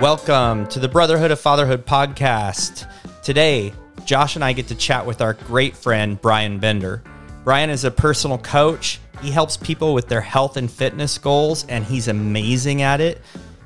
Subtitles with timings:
[0.00, 2.90] Welcome to the Brotherhood of Fatherhood podcast.
[3.22, 3.74] Today,
[4.06, 7.02] Josh and I get to chat with our great friend, Brian Bender.
[7.44, 8.98] Brian is a personal coach.
[9.20, 13.20] He helps people with their health and fitness goals, and he's amazing at it.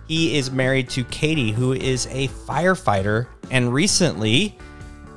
[0.09, 3.29] He is married to Katie, who is a firefighter.
[3.53, 4.59] And recently,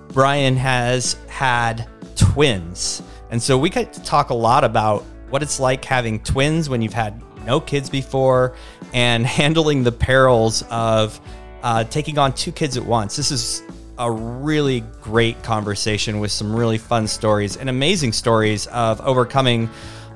[0.09, 3.01] Brian has had twins.
[3.31, 6.83] And so we get to talk a lot about what it's like having twins when
[6.83, 8.55] you've had no kids before
[8.97, 11.21] and handling the perils of
[11.61, 13.15] uh, taking on two kids at once.
[13.15, 13.61] This is
[13.99, 19.69] a really great conversation with some really fun stories and amazing stories of overcoming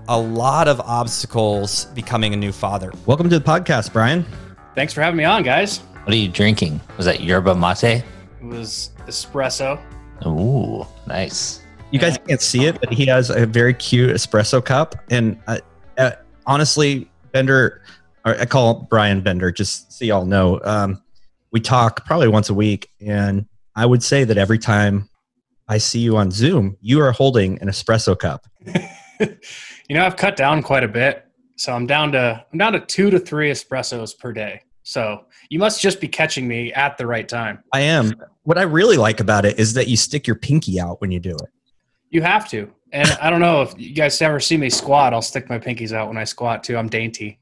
[0.08, 2.92] a lot of obstacles becoming a new father.
[3.06, 4.26] Welcome to the podcast, Brian.
[4.74, 5.78] Thanks for having me on, guys.
[5.78, 6.82] What are you drinking?
[6.98, 7.84] Was that yerba mate?
[7.84, 8.04] It
[8.42, 9.80] was espresso.
[10.26, 11.62] Ooh, nice.
[11.92, 14.96] You guys can't see it, but he has a very cute espresso cup.
[15.12, 15.60] And uh,
[16.00, 16.12] uh,
[16.48, 17.82] honestly, Bender, or
[18.24, 20.60] I call Brian Bender, just so y'all know.
[20.64, 21.02] Um,
[21.52, 25.10] we talk probably once a week, and I would say that every time
[25.68, 28.46] I see you on Zoom, you are holding an espresso cup.
[28.66, 32.80] you know, I've cut down quite a bit, so I'm down to I'm down to
[32.80, 34.62] two to three espressos per day.
[34.84, 37.64] So you must just be catching me at the right time.
[37.74, 38.14] I am.
[38.44, 41.20] What I really like about it is that you stick your pinky out when you
[41.20, 41.50] do it.
[42.10, 42.72] You have to.
[42.92, 45.14] And I don't know if you guys ever see me squat.
[45.14, 46.76] I'll stick my pinkies out when I squat too.
[46.76, 47.40] I'm dainty.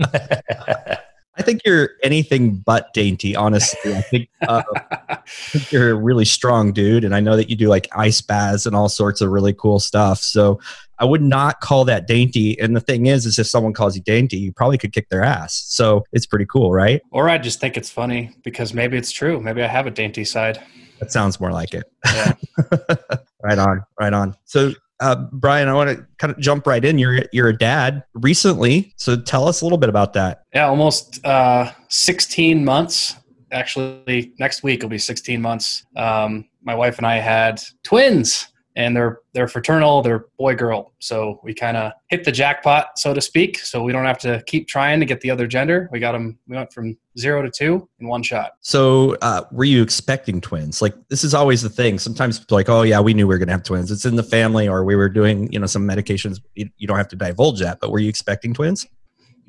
[1.36, 3.94] I think you're anything but dainty, honestly.
[3.94, 4.62] I think, uh,
[5.08, 8.20] I think, you're a really strong dude, and I know that you do like ice
[8.20, 10.18] baths and all sorts of really cool stuff.
[10.18, 10.60] So
[10.98, 12.60] I would not call that dainty.
[12.60, 15.22] And the thing is, is if someone calls you dainty, you probably could kick their
[15.22, 15.64] ass.
[15.66, 17.00] So it's pretty cool, right?
[17.10, 19.40] Or I just think it's funny because maybe it's true.
[19.40, 20.62] Maybe I have a dainty side.
[20.98, 21.90] That sounds more like it.
[22.04, 22.34] Yeah.
[23.42, 24.36] right on, right on.
[24.44, 26.98] So uh, Brian, I want to kind of jump right in.
[26.98, 30.42] You're you're a dad recently, so tell us a little bit about that.
[30.54, 33.16] Yeah, almost uh, 16 months.
[33.52, 35.84] Actually, next week will be 16 months.
[35.96, 40.92] Um, my wife and I had twins and they're they're fraternal they're boy girl.
[40.98, 43.58] So we kind of hit the jackpot so to speak.
[43.58, 45.88] So we don't have to keep trying to get the other gender.
[45.92, 48.52] We got them we went from zero to two in one shot.
[48.60, 50.80] So uh, were you expecting twins?
[50.80, 51.98] Like this is always the thing.
[51.98, 53.90] Sometimes people like oh yeah we knew we were going to have twins.
[53.90, 56.40] It's in the family or we were doing you know some medications.
[56.54, 58.86] You, you don't have to divulge that but were you expecting twins?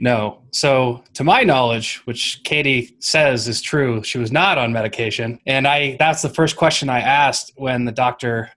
[0.02, 0.42] No.
[0.52, 5.40] So, to my knowledge, which Katie says is true, she was not on medication.
[5.46, 8.50] And I that's the first question I asked when the doctor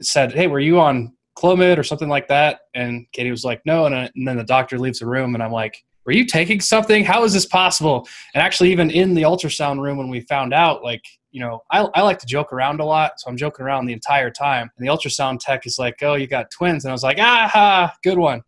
[0.00, 3.86] said, "Hey, were you on Clomid or something like that?" And Katie was like, "No."
[3.86, 6.60] And, uh, and then the doctor leaves the room, and I'm like, "Were you taking
[6.60, 7.04] something?
[7.04, 10.82] How is this possible?" And actually, even in the ultrasound room when we found out,
[10.82, 13.86] like, you know, I, I like to joke around a lot, so I'm joking around
[13.86, 14.70] the entire time.
[14.76, 17.92] And the ultrasound tech is like, "Oh, you got twins," and I was like, "Ah,
[18.02, 18.42] good one."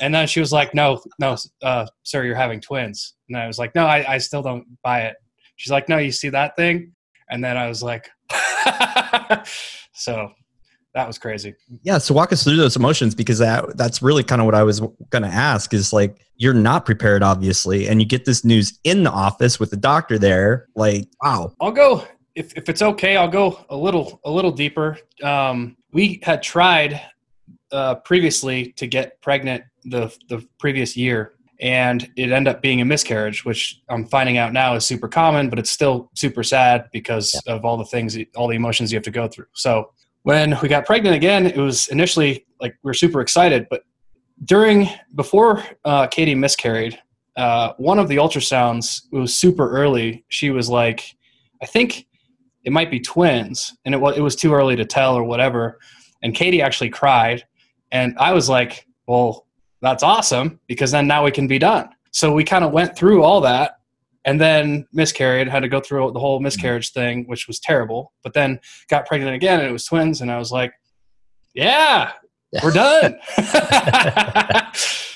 [0.00, 3.58] And then she was like, "No, no, uh, sir, you're having twins." And I was
[3.58, 5.16] like, "No, I, I still don't buy it."
[5.56, 6.92] She's like, "No, you see that thing?"
[7.30, 8.08] And then I was like,
[9.94, 10.32] "So
[10.94, 11.54] that was crazy.
[11.82, 14.62] Yeah, so walk us through those emotions because that that's really kind of what I
[14.62, 14.80] was
[15.10, 19.04] going to ask is like you're not prepared obviously and you get this news in
[19.04, 21.52] the office with the doctor there like wow.
[21.60, 24.98] I'll go if if it's okay, I'll go a little a little deeper.
[25.22, 27.00] Um, we had tried
[27.70, 32.84] uh, previously to get pregnant the the previous year and it ended up being a
[32.84, 37.40] miscarriage which i'm finding out now is super common but it's still super sad because
[37.46, 37.54] yeah.
[37.54, 39.90] of all the things all the emotions you have to go through so
[40.22, 43.82] when we got pregnant again, it was initially like we were super excited, but
[44.44, 46.98] during before uh, Katie miscarried,
[47.36, 50.24] uh, one of the ultrasounds it was super early.
[50.28, 51.14] She was like,
[51.62, 52.06] I think
[52.64, 55.78] it might be twins, and it was it was too early to tell or whatever.
[56.22, 57.44] And Katie actually cried,
[57.90, 59.46] and I was like, well,
[59.80, 61.88] that's awesome because then now we can be done.
[62.12, 63.78] So we kind of went through all that
[64.24, 68.34] and then miscarried had to go through the whole miscarriage thing which was terrible but
[68.34, 70.72] then got pregnant again and it was twins and i was like
[71.54, 72.12] yeah
[72.62, 73.18] we're done.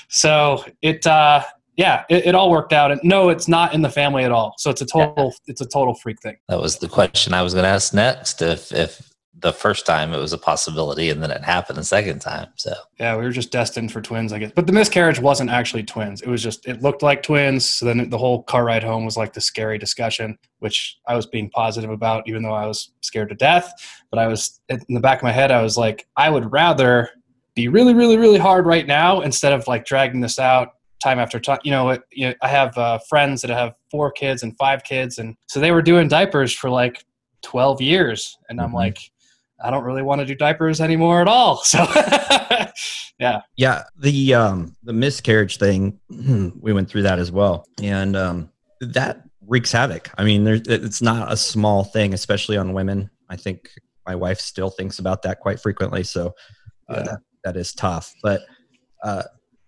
[0.09, 1.43] So it uh
[1.75, 4.55] yeah it, it, all worked out and no it's not in the family at all.
[4.57, 6.37] So it's a total it's a total freak thing.
[6.49, 9.06] That was the question i was going to ask next if if
[9.39, 12.73] the first time it was a possibility and then it happened the second time so
[12.99, 16.21] yeah we were just destined for twins i guess but the miscarriage wasn't actually twins
[16.21, 19.17] it was just it looked like twins so then the whole car ride home was
[19.17, 23.29] like the scary discussion which i was being positive about even though i was scared
[23.29, 23.71] to death
[24.09, 27.09] but i was in the back of my head i was like i would rather
[27.55, 31.39] be really really really hard right now instead of like dragging this out time after
[31.39, 31.59] time.
[31.63, 34.83] You know, it, you know I have uh, friends that have four kids and five
[34.83, 37.05] kids, and so they were doing diapers for like
[37.43, 38.75] 12 years, and I'm mm-hmm.
[38.75, 39.11] like,
[39.63, 41.63] I don't really want to do diapers anymore at all.
[41.65, 41.85] So
[43.19, 43.41] yeah.
[43.55, 43.83] Yeah.
[43.97, 47.65] The um the miscarriage thing, we went through that as well.
[47.81, 50.11] And um that wreaks havoc.
[50.17, 53.09] I mean, there's, it's not a small thing, especially on women.
[53.29, 53.71] I think
[54.05, 56.03] my wife still thinks about that quite frequently.
[56.03, 56.35] So
[56.89, 57.03] uh, yeah.
[57.03, 58.13] that, that is tough.
[58.21, 58.41] But
[59.03, 59.23] uh,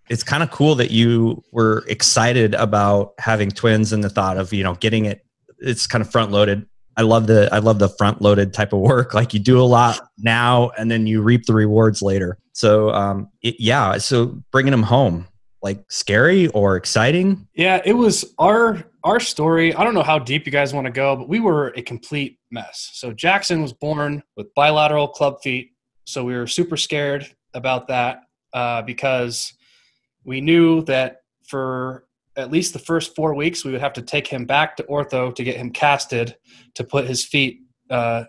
[0.08, 4.52] it's kind of cool that you were excited about having twins and the thought of
[4.52, 5.24] you know getting it.
[5.58, 6.66] It's kind of front loaded.
[7.00, 9.14] I love the I love the front loaded type of work.
[9.20, 12.36] Like you do a lot now, and then you reap the rewards later.
[12.52, 13.96] So um, it, yeah.
[13.96, 15.26] So bringing them home,
[15.62, 17.48] like scary or exciting?
[17.54, 19.74] Yeah, it was our our story.
[19.74, 22.38] I don't know how deep you guys want to go, but we were a complete
[22.50, 22.90] mess.
[22.92, 25.70] So Jackson was born with bilateral club feet,
[26.04, 29.54] so we were super scared about that uh, because
[30.24, 32.04] we knew that for
[32.36, 35.34] at least the first four weeks we would have to take him back to ortho
[35.34, 36.36] to get him casted
[36.74, 37.60] to put his feet
[37.90, 38.24] uh,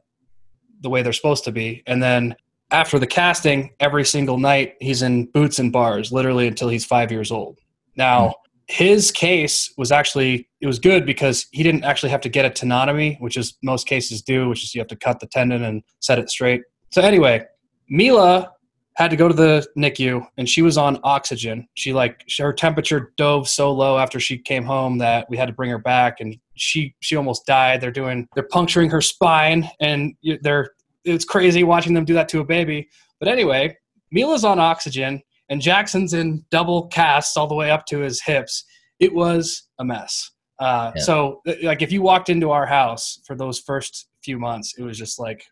[0.81, 2.35] the way they're supposed to be, and then
[2.71, 7.11] after the casting, every single night he's in boots and bars, literally until he's five
[7.11, 7.59] years old.
[7.95, 8.33] Now, mm.
[8.67, 12.49] his case was actually it was good because he didn't actually have to get a
[12.49, 15.83] tenotomy, which is most cases do, which is you have to cut the tendon and
[15.99, 16.61] set it straight.
[16.91, 17.45] So anyway,
[17.89, 18.51] Mila
[18.95, 21.67] had to go to the NICU and she was on oxygen.
[21.75, 25.53] She like her temperature dove so low after she came home that we had to
[25.53, 27.81] bring her back and she she almost died.
[27.81, 30.71] They're doing they're puncturing her spine and they're
[31.05, 32.89] it's crazy watching them do that to a baby.
[33.19, 33.77] But anyway,
[34.11, 38.65] Mila's on oxygen and Jackson's in double casts all the way up to his hips.
[38.99, 40.31] It was a mess.
[40.59, 41.01] Uh, yeah.
[41.01, 44.83] So, uh, like, if you walked into our house for those first few months, it
[44.83, 45.43] was just like,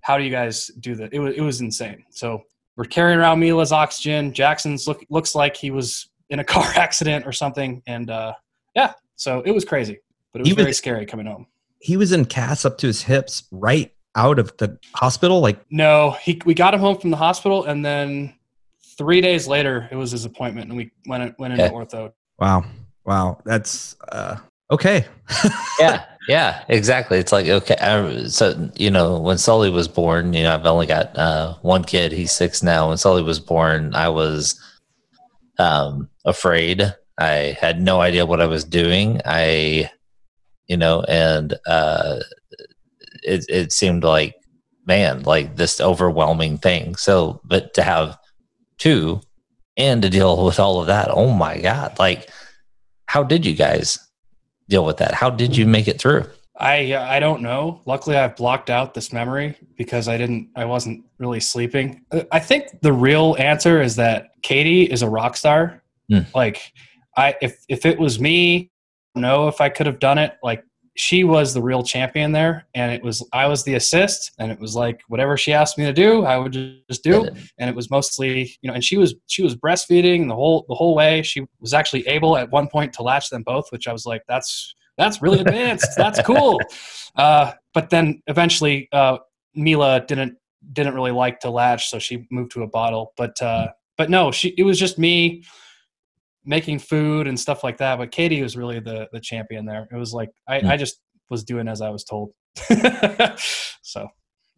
[0.00, 1.12] how do you guys do that?
[1.12, 2.04] It was it was insane.
[2.10, 2.42] So
[2.76, 4.32] we're carrying around Mila's oxygen.
[4.32, 8.34] Jackson's look looks like he was in a car accident or something, and uh,
[8.74, 9.98] yeah, so it was crazy,
[10.32, 11.46] but it was, was very scary coming home.
[11.80, 15.40] He was in casts up to his hips, right out of the hospital?
[15.40, 18.34] Like no, he we got him home from the hospital, and then
[18.96, 21.74] three days later it was his appointment, and we went went into okay.
[21.74, 22.12] ortho.
[22.38, 22.64] Wow,
[23.04, 24.36] wow, that's uh,
[24.70, 25.06] okay.
[25.78, 27.18] yeah, yeah, exactly.
[27.18, 30.86] It's like okay, I, so you know when Sully was born, you know I've only
[30.86, 32.12] got uh, one kid.
[32.12, 32.88] He's six now.
[32.88, 34.60] When Sully was born, I was
[35.58, 36.94] um, afraid.
[37.18, 39.20] I had no idea what I was doing.
[39.24, 39.90] I,
[40.66, 42.20] you know, and uh,
[43.22, 44.34] it, it seemed like
[44.86, 48.18] man like this overwhelming thing so but to have
[48.78, 49.20] two
[49.76, 52.28] and to deal with all of that oh my god like
[53.06, 53.98] how did you guys
[54.72, 55.12] deal with that?
[55.12, 56.24] How did you make it through?
[56.56, 57.80] I i don't know.
[57.86, 62.04] Luckily i've blocked out this memory because i didn't i wasn't really sleeping.
[62.30, 65.82] I think the real answer is that katie is a rock star.
[66.10, 66.26] Mm.
[66.34, 66.72] like
[67.16, 68.70] i if if it was me
[69.14, 70.32] know if i could have done it.
[70.42, 74.52] Like she was the real champion there and it was i was the assist and
[74.52, 77.26] it was like whatever she asked me to do i would just do.
[77.58, 80.74] And it was mostly you know and she was she was breastfeeding the whole the
[80.74, 81.22] whole way.
[81.22, 84.22] She was actually able at one point to latch them both which i was like
[84.28, 85.96] that's that's really advanced.
[85.96, 86.60] That's cool.
[87.16, 89.18] Uh, but then eventually uh,
[89.54, 90.36] mila didn't
[90.72, 93.12] didn't really like to latch so she moved to a bottle.
[93.16, 95.44] But uh, but no she it was just me
[96.44, 97.98] making food and stuff like that.
[97.98, 99.88] But Katie was really the the champion there.
[99.90, 100.68] It was like I, mm.
[100.68, 101.00] I just
[101.30, 102.32] was doing as I was told.
[103.82, 104.08] so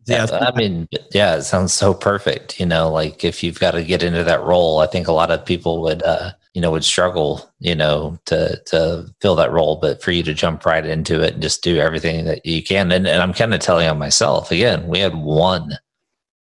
[0.07, 2.61] yeah, I mean, yeah, it sounds so perfect.
[2.61, 5.31] You know, like if you've got to get into that role, I think a lot
[5.31, 9.77] of people would, uh, you know, would struggle, you know, to to fill that role.
[9.77, 12.93] But for you to jump right into it and just do everything that you can,
[12.93, 14.87] and, and I'm kind of telling on myself again.
[14.89, 15.79] We had one,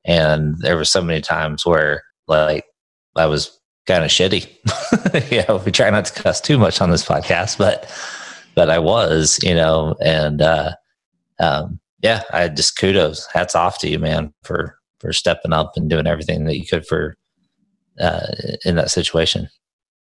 [0.05, 2.65] and there were so many times where like
[3.15, 4.47] I was kind of shitty.
[5.47, 7.89] know, we try not to cuss too much on this podcast, but
[8.55, 10.73] but I was, you know, and uh,
[11.39, 15.89] um, yeah, I just kudos, hats off to you, man, for for stepping up and
[15.89, 17.17] doing everything that you could for
[17.99, 18.27] uh,
[18.65, 19.49] in that situation.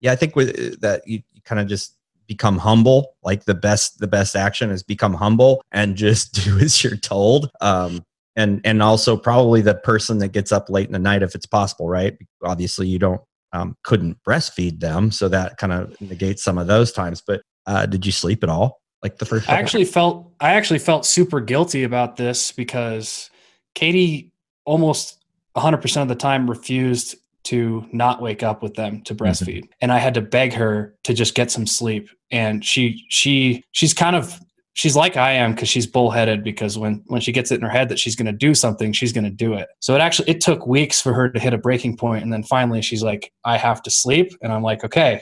[0.01, 3.15] Yeah, I think with that, you, you kind of just become humble.
[3.23, 7.51] Like the best, the best action is become humble and just do as you're told.
[7.61, 11.35] Um, and and also probably the person that gets up late in the night if
[11.35, 12.17] it's possible, right?
[12.43, 13.21] Obviously, you don't
[13.53, 17.23] um, couldn't breastfeed them, so that kind of negates some of those times.
[17.27, 18.81] But uh, did you sleep at all?
[19.03, 19.49] Like the first?
[19.49, 19.95] I actually times?
[19.95, 23.31] felt I actually felt super guilty about this because
[23.75, 24.33] Katie
[24.65, 25.19] almost
[25.57, 29.73] 100% of the time refused to not wake up with them to breastfeed mm-hmm.
[29.81, 33.93] and i had to beg her to just get some sleep and she she she's
[33.93, 34.41] kind of
[34.75, 37.69] she's like I am because she's bullheaded because when when she gets it in her
[37.69, 39.69] head that she's going to do something, she's going to do it.
[39.81, 42.43] So it actually it took weeks for her to hit a breaking point, and then
[42.43, 45.21] finally she's like, I have to sleep, and I'm like, okay,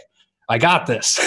[0.49, 1.19] I got this.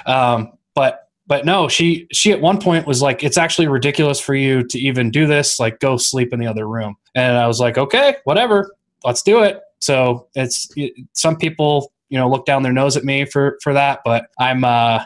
[0.06, 4.34] um, but but no, she she at one point was like, it's actually ridiculous for
[4.34, 5.60] you to even do this.
[5.60, 6.96] Like, go sleep in the other room.
[7.14, 8.74] And I was like, okay, whatever,
[9.04, 9.60] let's do it.
[9.80, 13.72] So it's it, some people you know look down their nose at me for for
[13.72, 15.04] that, but I'm uh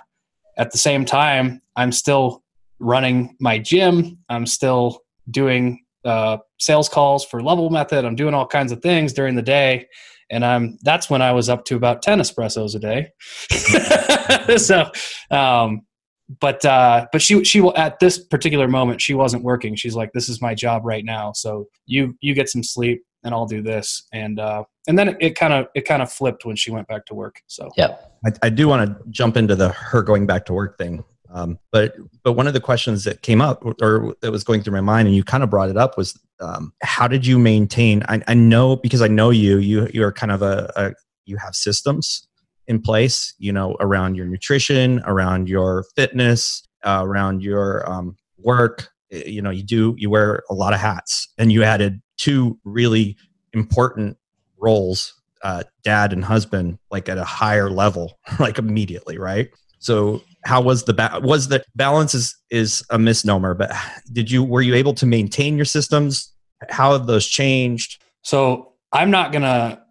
[0.59, 2.43] at the same time, I'm still
[2.79, 4.19] running my gym.
[4.29, 8.05] I'm still doing uh, sales calls for Level Method.
[8.05, 9.87] I'm doing all kinds of things during the day,
[10.31, 14.57] and I'm that's when I was up to about ten espressos a day.
[14.57, 14.91] so,
[15.31, 15.83] um,
[16.41, 19.75] but uh, but she she will at this particular moment she wasn't working.
[19.75, 23.35] She's like, "This is my job right now, so you you get some sleep, and
[23.35, 26.57] I'll do this." And uh, and then it kind of it kind of flipped when
[26.57, 27.43] she went back to work.
[27.49, 30.79] So yeah, I, I do want to jump into the her going back to work
[30.79, 31.05] thing.
[31.31, 34.73] Um, but but one of the questions that came up or that was going through
[34.73, 38.03] my mind, and you kind of brought it up, was um, how did you maintain?
[38.09, 39.59] I, I know because I know you.
[39.59, 40.93] You you are kind of a, a
[41.25, 42.27] you have systems
[42.67, 43.35] in place.
[43.39, 48.89] You know around your nutrition, around your fitness, uh, around your um, work.
[49.11, 53.17] You know you do you wear a lot of hats, and you added two really
[53.53, 54.17] important
[54.59, 59.51] roles uh, dad and husband like at a higher level like immediately right?
[59.79, 63.71] So how was the ba- was the balance is is a misnomer but
[64.13, 66.33] did you were you able to maintain your systems?
[66.71, 68.03] How have those changed?
[68.23, 69.83] So i'm not gonna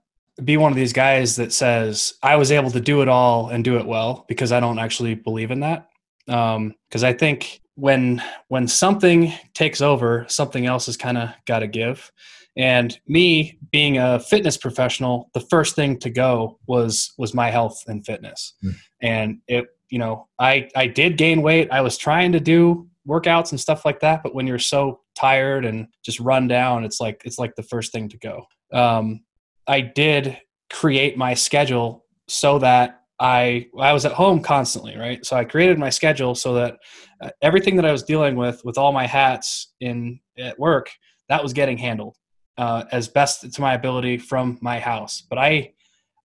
[0.43, 3.63] be one of these guys that says i was able to do it all and
[3.63, 5.87] do it well because i don't actually believe in that.
[6.25, 11.59] Because um, i think when when something takes over something else has kind of got
[11.59, 12.11] to give
[12.57, 17.83] and me being a fitness professional the first thing to go was was my health
[17.87, 18.73] and fitness mm.
[19.01, 21.69] and it you know, I I did gain weight.
[21.71, 25.65] I was trying to do workouts and stuff like that, but when you're so tired
[25.65, 28.45] and just run down, it's like it's like the first thing to go.
[28.73, 29.21] Um,
[29.67, 30.37] I did
[30.71, 35.25] create my schedule so that I I was at home constantly, right?
[35.25, 36.77] So I created my schedule so that
[37.21, 40.89] uh, everything that I was dealing with with all my hats in at work
[41.29, 42.15] that was getting handled
[42.57, 45.23] uh, as best to my ability from my house.
[45.29, 45.73] But I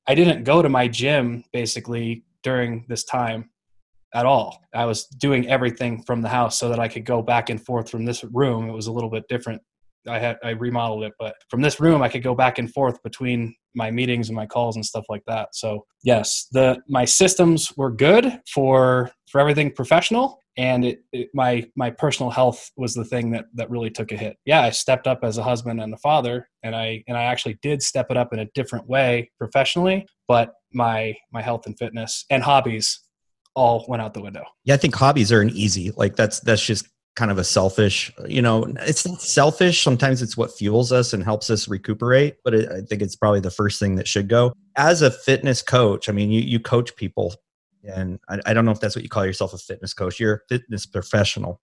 [0.06, 3.50] I didn't go to my gym basically during this time
[4.14, 4.60] at all.
[4.74, 7.90] I was doing everything from the house so that I could go back and forth
[7.90, 8.68] from this room.
[8.68, 9.62] It was a little bit different.
[10.08, 13.02] I had I remodeled it, but from this room I could go back and forth
[13.02, 15.54] between my meetings and my calls and stuff like that.
[15.54, 21.68] So yes, the my systems were good for for everything professional, and it, it, my
[21.76, 24.36] my personal health was the thing that that really took a hit.
[24.44, 27.58] Yeah, I stepped up as a husband and a father, and I and I actually
[27.62, 32.24] did step it up in a different way professionally, but my my health and fitness
[32.30, 33.00] and hobbies
[33.54, 34.44] all went out the window.
[34.64, 38.12] Yeah, I think hobbies are an easy like that's that's just kind of a selfish
[38.26, 42.54] you know it's not selfish sometimes it's what fuels us and helps us recuperate but
[42.54, 46.08] it, i think it's probably the first thing that should go as a fitness coach
[46.08, 47.34] i mean you, you coach people
[47.84, 50.20] and I, I don't know if that's what you call yourself a fitness coach.
[50.20, 51.60] You're a fitness professional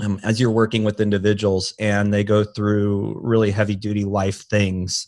[0.00, 5.06] um, as you're working with individuals and they go through really heavy duty life things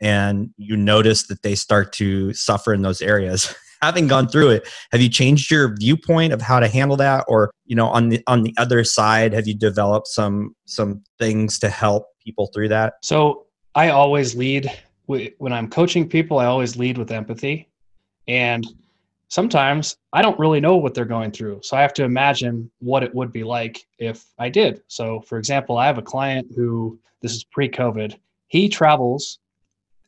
[0.00, 3.54] and you notice that they start to suffer in those areas.
[3.82, 7.24] Having gone through it have you changed your viewpoint of how to handle that?
[7.28, 11.58] Or you know on the on the other side have you developed some some things
[11.58, 12.94] to help people through that?
[13.02, 14.70] So i always lead
[15.06, 17.68] when i'm coaching people i always lead with empathy.
[18.26, 18.66] And
[19.28, 23.02] sometimes i don't really know what they're going through so i have to imagine what
[23.02, 24.82] it would be like if i did.
[24.88, 28.14] So for example i have a client who this is pre-covid
[28.48, 29.38] he travels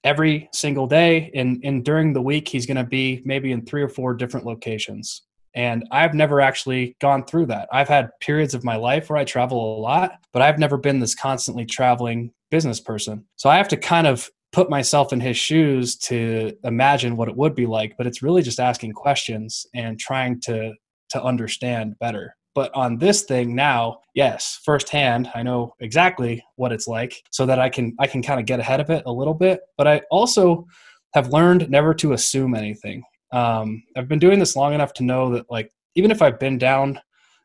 [0.05, 3.83] every single day and, and during the week he's going to be maybe in three
[3.83, 5.23] or four different locations.
[5.55, 7.69] And i've never actually gone through that.
[7.73, 11.01] I've had periods of my life where i travel a lot but i've never been
[11.01, 13.25] this constantly traveling business person.
[13.37, 17.37] So i have to kind of put myself in his shoes to imagine what it
[17.37, 20.73] would be like but it's really just asking questions and trying to
[21.11, 26.89] to understand better but on this thing now, yes, firsthand, I know exactly what it's
[26.89, 29.35] like so that I can I can kind of get ahead of it a little
[29.35, 29.61] bit.
[29.77, 30.67] But I also
[31.13, 33.03] have learned never to assume anything.
[33.31, 36.57] Um, I've been doing this long enough to know that like even if I've been
[36.57, 36.99] down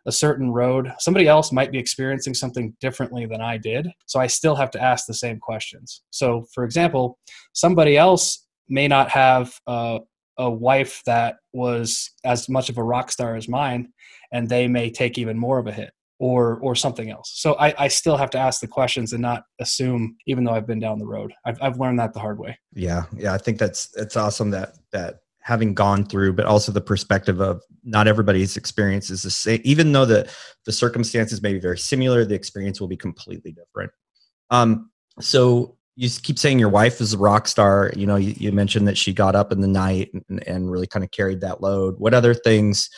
[0.05, 3.87] a certain road, somebody else might be experiencing something differently than I did.
[4.05, 6.01] So I still have to ask the same questions.
[6.09, 7.19] So, for example,
[7.53, 9.99] somebody else may not have uh,
[10.37, 13.89] a wife that was as much of a rock star as mine
[14.31, 17.73] and they may take even more of a hit or or something else so i,
[17.77, 20.99] I still have to ask the questions and not assume even though i've been down
[20.99, 24.15] the road I've, I've learned that the hard way yeah yeah i think that's it's
[24.15, 29.23] awesome that that having gone through but also the perspective of not everybody's experience is
[29.23, 30.29] the same even though the
[30.65, 33.91] the circumstances may be very similar the experience will be completely different.
[34.49, 37.91] Um so you keep saying your wife is a rock star.
[37.95, 40.87] You know you, you mentioned that she got up in the night and, and really
[40.87, 41.95] kind of carried that load.
[41.97, 42.89] What other things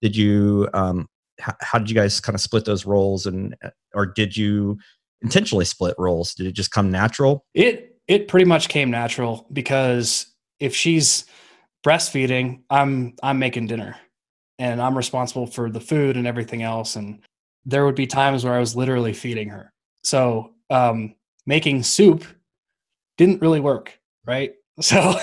[0.00, 1.08] did you um,
[1.40, 3.56] how, how did you guys kind of split those roles and
[3.94, 4.78] or did you
[5.22, 6.34] intentionally split roles?
[6.34, 7.44] Did it just come natural?
[7.54, 10.26] It it pretty much came natural because
[10.60, 11.24] if she's
[11.84, 13.96] breastfeeding i'm i'm making dinner
[14.62, 16.94] and I'm responsible for the food and everything else.
[16.94, 17.20] And
[17.64, 19.72] there would be times where I was literally feeding her.
[20.04, 22.24] So um, making soup
[23.18, 24.54] didn't really work, right?
[24.80, 25.16] So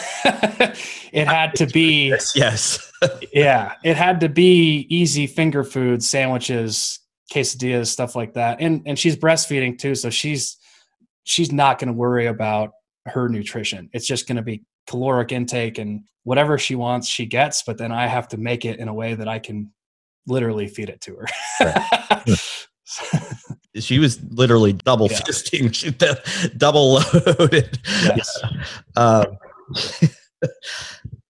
[1.11, 2.91] it had to be Yes, yes.
[3.33, 6.99] yeah, it had to be easy finger food, sandwiches,
[7.33, 8.61] quesadillas, stuff like that.
[8.61, 10.57] And and she's breastfeeding too, so she's
[11.23, 12.73] she's not going to worry about
[13.07, 13.89] her nutrition.
[13.91, 17.61] It's just going to be caloric intake and whatever she wants, she gets.
[17.63, 19.71] But then I have to make it in a way that I can
[20.27, 22.25] literally feed it to her.
[23.75, 25.19] she was literally double Yeah.
[25.19, 25.91] fisting, she,
[26.57, 26.93] double
[27.39, 27.79] loaded.
[28.03, 28.41] yes.
[28.95, 29.25] Um,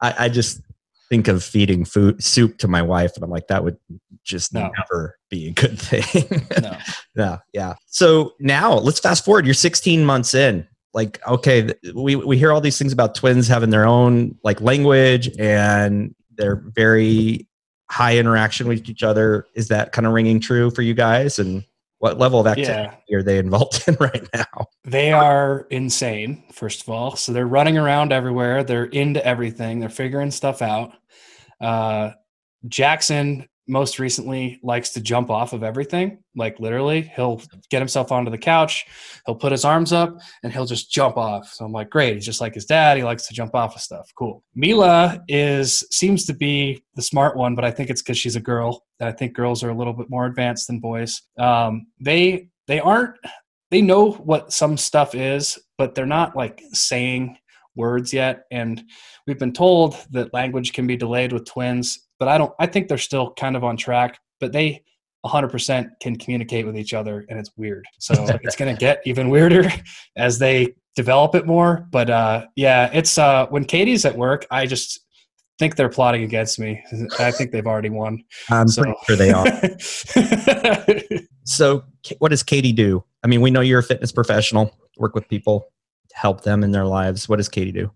[0.01, 0.61] I, I just
[1.09, 3.77] think of feeding food soup to my wife, and I'm like, that would
[4.23, 4.71] just No.
[4.77, 6.45] never be a good thing.
[6.61, 6.77] No.
[7.15, 7.73] yeah, yeah.
[7.87, 9.45] So now let's fast forward.
[9.45, 10.65] You're 16 months in.
[10.93, 15.29] Like, okay, we we hear all these things about twins having their own like language,
[15.37, 17.47] and they're very
[17.91, 19.45] high interaction with each other.
[19.55, 21.37] Is that kind of ringing true for you guys?
[21.39, 21.63] And
[21.97, 23.17] what level of activity Yeah.
[23.17, 24.67] are they involved in right now?
[24.85, 27.17] They are insane, first of all.
[27.17, 28.63] So they're running around everywhere.
[28.63, 29.79] They're into everything.
[29.79, 30.93] They're figuring stuff out.
[31.59, 32.11] Uh,
[32.69, 36.17] Jackson most recently likes to jump off of everything.
[36.35, 38.85] Like literally, he'll get himself onto the couch,
[39.25, 41.47] he'll put his arms up, and he'll just jump off.
[41.53, 42.15] So I'm like, great.
[42.15, 42.97] He's just like his dad.
[42.97, 44.11] He likes to jump off of stuff.
[44.17, 44.43] Cool.
[44.55, 48.41] Mila is seems to be the smart one, but I think it's because she's a
[48.41, 48.83] girl.
[48.99, 51.21] I think girls are a little bit more advanced than boys.
[51.37, 53.15] Um, they they aren't
[53.71, 57.37] they know what some stuff is, but they're not like saying
[57.75, 58.43] words yet.
[58.51, 58.83] And
[59.25, 62.87] we've been told that language can be delayed with twins, but I don't, I think
[62.87, 64.83] they're still kind of on track, but they
[65.25, 67.85] 100% can communicate with each other and it's weird.
[67.99, 69.69] So it's going to get even weirder
[70.15, 71.87] as they develop it more.
[71.91, 74.99] But uh, yeah, it's uh, when Katie's at work, I just
[75.57, 76.81] think they're plotting against me.
[77.19, 78.23] I think they've already won.
[78.49, 81.19] I'm So- pretty sure they are.
[81.45, 81.83] So,
[82.19, 83.03] what does Katie do?
[83.23, 85.65] I mean, we know you're a fitness professional, work with people,
[86.13, 87.27] help them in their lives.
[87.27, 87.91] What does Katie do?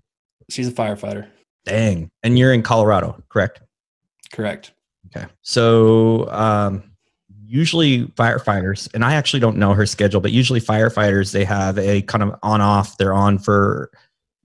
[0.49, 1.27] She's a firefighter.
[1.63, 2.09] Dang.
[2.23, 3.61] And you're in Colorado, correct?
[4.33, 4.73] Correct.
[5.15, 5.27] Okay.
[5.43, 6.83] So, um,
[7.45, 12.01] usually firefighters, and I actually don't know her schedule, but usually firefighters, they have a
[12.01, 12.97] kind of on off.
[12.97, 13.91] They're on for,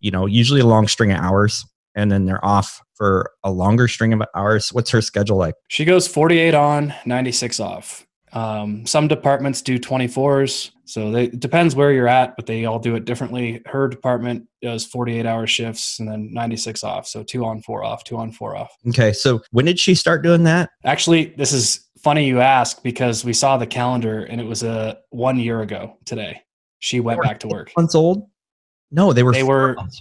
[0.00, 3.88] you know, usually a long string of hours, and then they're off for a longer
[3.88, 4.72] string of hours.
[4.74, 5.54] What's her schedule like?
[5.68, 8.06] She goes 48 on, 96 off.
[8.32, 10.70] Um, some departments do 24s.
[10.88, 13.60] So they, it depends where you're at, but they all do it differently.
[13.66, 17.06] Her department does 48 hour shifts and then 96 off.
[17.06, 18.74] So two on, four off, two on, four off.
[18.88, 19.12] Okay.
[19.12, 20.70] So, when did she start doing that?
[20.84, 24.98] Actually, this is funny you ask because we saw the calendar and it was a
[25.10, 26.40] one year ago today.
[26.78, 27.70] She went back to work.
[27.76, 28.28] Months old?
[28.90, 29.32] No, they were.
[29.32, 30.00] They four were- months.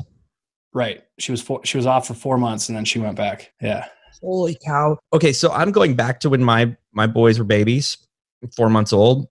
[0.73, 1.03] Right.
[1.19, 3.51] She was four, she was off for four months and then she went back.
[3.61, 3.85] Yeah.
[4.21, 4.97] Holy cow.
[5.11, 7.97] Okay, so I'm going back to when my my boys were babies,
[8.55, 9.27] four months old,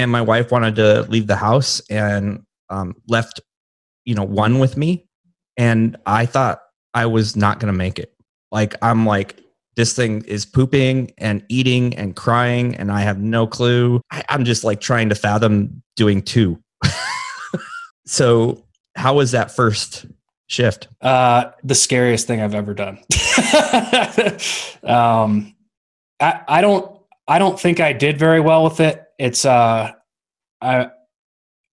[0.00, 3.40] and my wife wanted to leave the house and um, left,
[4.04, 5.06] you know, one with me,
[5.56, 6.62] and I thought
[6.94, 8.12] I was not going to make it.
[8.50, 9.36] Like I'm like
[9.76, 14.00] this thing is pooping and eating and crying, and I have no clue.
[14.10, 16.62] I, I'm just like trying to fathom doing two.
[18.06, 18.64] so
[18.96, 20.06] how was that first
[20.46, 20.88] shift?
[21.00, 22.98] Uh, the scariest thing I've ever done.
[24.82, 25.54] um,
[26.20, 29.04] I, I don't, I don't think I did very well with it.
[29.20, 29.92] It's, uh,
[30.62, 30.88] I,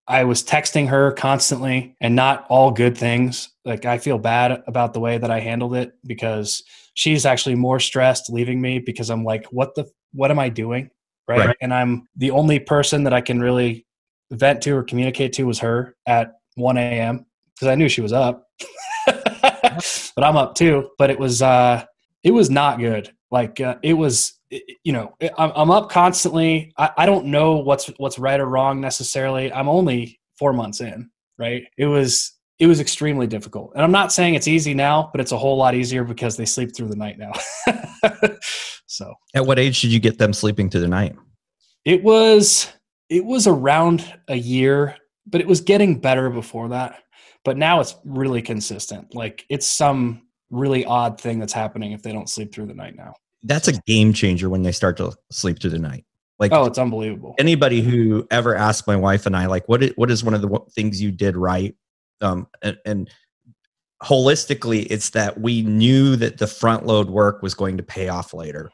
[0.08, 3.50] I was texting her constantly and not all good things.
[3.66, 6.62] Like I feel bad about the way that I handled it because
[6.94, 10.90] she's actually more stressed leaving me because I'm like, what the, what am I doing?
[11.28, 11.48] Right.
[11.48, 11.58] Right.
[11.62, 13.86] And I'm the only person that I can really
[14.32, 17.26] vent to or communicate to was her at 1 a.m.
[17.56, 18.48] because I knew she was up.
[19.06, 20.90] but I'm up too.
[20.98, 21.86] But it was uh,
[22.24, 23.12] it was not good.
[23.32, 26.74] Like uh, it was, you know, I'm, I'm up constantly.
[26.78, 29.52] I, I don't know what's what's right or wrong necessarily.
[29.52, 31.64] I'm only four months in, right?
[31.78, 35.32] It was it was extremely difficult, and I'm not saying it's easy now, but it's
[35.32, 37.34] a whole lot easier because they sleep through the night now.
[38.88, 41.16] so At what age did you get them sleeping through the night?
[41.88, 42.68] it was
[43.10, 47.02] it was around a year, but it was getting better before that.
[47.46, 49.16] But now it's really consistent.
[49.16, 52.98] Like it's some really odd thing that's happening if they don't sleep through the night
[52.98, 53.14] now.
[53.44, 56.06] That's a game changer when they start to sleep through the night.
[56.40, 57.36] Like Oh, it's unbelievable.
[57.40, 60.42] anybody who ever asked my wife and I, like, what is, what is one of
[60.42, 61.76] the things you did right?
[62.22, 63.10] Um, and, and
[64.04, 68.34] holistically, it's that we knew that the front load work was going to pay off
[68.34, 68.70] later,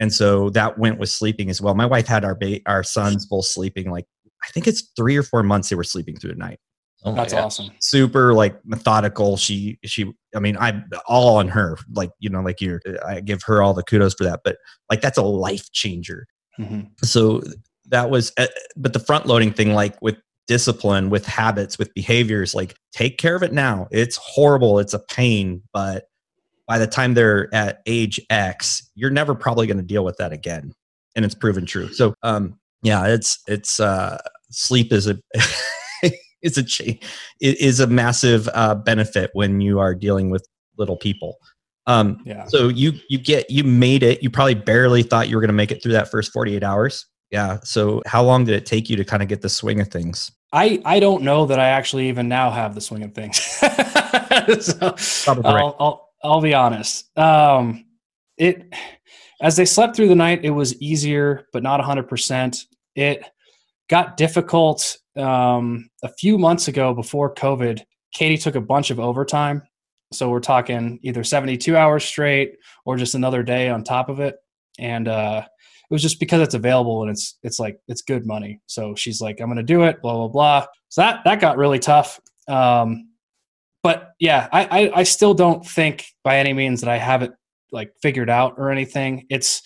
[0.00, 1.74] and so that went with sleeping as well.
[1.74, 4.06] My wife had our ba- our sons both sleeping like
[4.42, 6.58] I think it's three or four months they were sleeping through the night.
[7.04, 7.42] Oh That's gosh.
[7.44, 7.70] awesome.
[7.80, 12.60] super like methodical she she i mean I'm all on her like you know like
[12.60, 14.56] you're i give her all the kudos for that but
[14.88, 16.26] like that's a life changer
[16.60, 16.90] Mhm.
[17.02, 17.42] so
[17.88, 22.54] that was uh, but the front loading thing like with discipline with habits with behaviors
[22.54, 26.04] like take care of it now it's horrible it's a pain but
[26.68, 30.32] by the time they're at age x you're never probably going to deal with that
[30.32, 30.72] again
[31.16, 34.18] and it's proven true so um yeah it's it's uh
[34.50, 35.18] sleep is a
[36.42, 36.98] is a cha-
[37.40, 40.46] it is a massive uh benefit when you are dealing with
[40.78, 41.36] little people
[41.86, 42.46] um Yeah.
[42.46, 44.22] so you you get you made it.
[44.22, 47.06] You probably barely thought you were going to make it through that first 48 hours.
[47.30, 47.58] Yeah.
[47.64, 50.30] So how long did it take you to kind of get the swing of things?
[50.52, 53.40] I, I don't know that I actually even now have the swing of things.
[54.60, 55.50] so Probably.
[55.50, 57.16] I'll, I'll, I'll be honest.
[57.18, 57.86] Um,
[58.36, 58.72] it
[59.40, 62.64] as they slept through the night, it was easier, but not 100%.
[62.94, 63.24] It
[63.88, 67.82] got difficult um, a few months ago before COVID.
[68.12, 69.62] Katie took a bunch of overtime.
[70.12, 74.36] So we're talking either 72 hours straight or just another day on top of it.
[74.78, 78.60] And uh, it was just because it's available and it's it's like it's good money.
[78.66, 80.66] So she's like, I'm gonna do it, blah blah blah.
[80.88, 82.20] So that that got really tough.
[82.48, 83.10] Um,
[83.82, 87.32] but yeah, I, I I still don't think by any means that I have it
[87.72, 89.26] like figured out or anything.
[89.28, 89.62] It's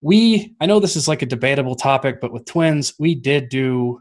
[0.00, 4.00] we I know this is like a debatable topic, but with twins, we did do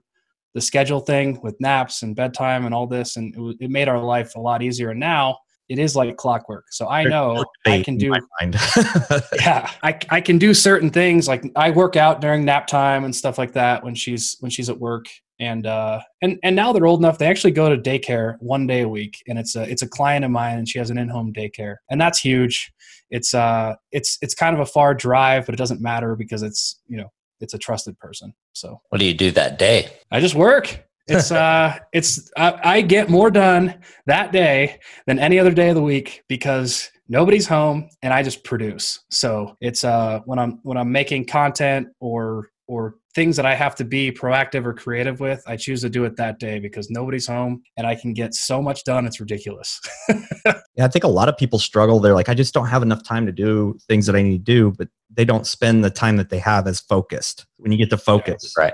[0.56, 4.02] the schedule thing with naps and bedtime and all this, and it, it made our
[4.02, 4.90] life a lot easier.
[4.90, 5.38] And now
[5.70, 6.66] it is like clockwork.
[6.72, 8.52] So I know I can do In
[9.40, 13.16] yeah I, I can do certain things like i work out during nap time and
[13.16, 15.06] stuff like that when she's when she's at work
[15.40, 18.82] and uh and and now they're old enough they actually go to daycare one day
[18.82, 21.34] a week and it's a it's a client of mine and she has an in-home
[21.34, 22.72] daycare and that's huge
[23.10, 26.80] it's uh it's it's kind of a far drive but it doesn't matter because it's
[26.88, 28.82] you know it's a trusted person so.
[28.90, 29.90] What do you do that day?
[30.12, 30.86] i just work.
[31.08, 35.76] It's uh it's I, I get more done that day than any other day of
[35.76, 39.04] the week because nobody's home and i just produce.
[39.12, 43.74] So it's uh when i'm when i'm making content or or things that i have
[43.76, 47.28] to be proactive or creative with i choose to do it that day because nobody's
[47.28, 49.82] home and i can get so much done it's ridiculous
[50.76, 52.00] yeah, I think a lot of people struggle.
[52.00, 54.38] They're like, I just don't have enough time to do things that I need to
[54.44, 57.46] do, but they don't spend the time that they have as focused.
[57.58, 58.74] When you get to focus, Right.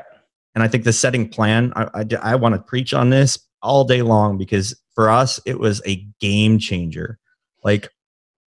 [0.54, 4.02] And I think the setting plan, I, I, want to preach on this all day
[4.02, 7.20] long because for us, it was a game changer.
[7.64, 7.90] Like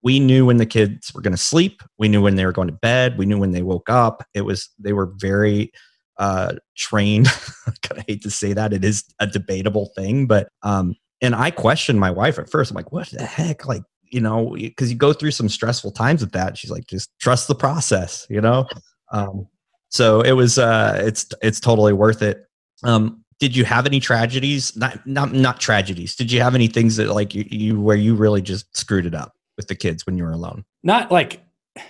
[0.02, 2.68] we knew when the kids were going to sleep, we knew when they were going
[2.68, 4.24] to bed, we knew when they woke up.
[4.34, 5.72] It was, they were very
[6.18, 7.28] uh, trained.
[7.96, 8.72] I hate to say that.
[8.72, 12.70] It is a debatable thing, but, um, and I questioned my wife at first.
[12.70, 13.66] I'm like, what the heck?
[13.66, 16.56] Like, you know, because you go through some stressful times with that.
[16.56, 18.66] She's like, just trust the process, you know?
[19.12, 19.46] Um,
[19.90, 22.46] so it was uh it's it's totally worth it
[22.84, 26.96] um did you have any tragedies not not not tragedies did you have any things
[26.96, 30.16] that like you, you where you really just screwed it up with the kids when
[30.16, 31.42] you were alone not like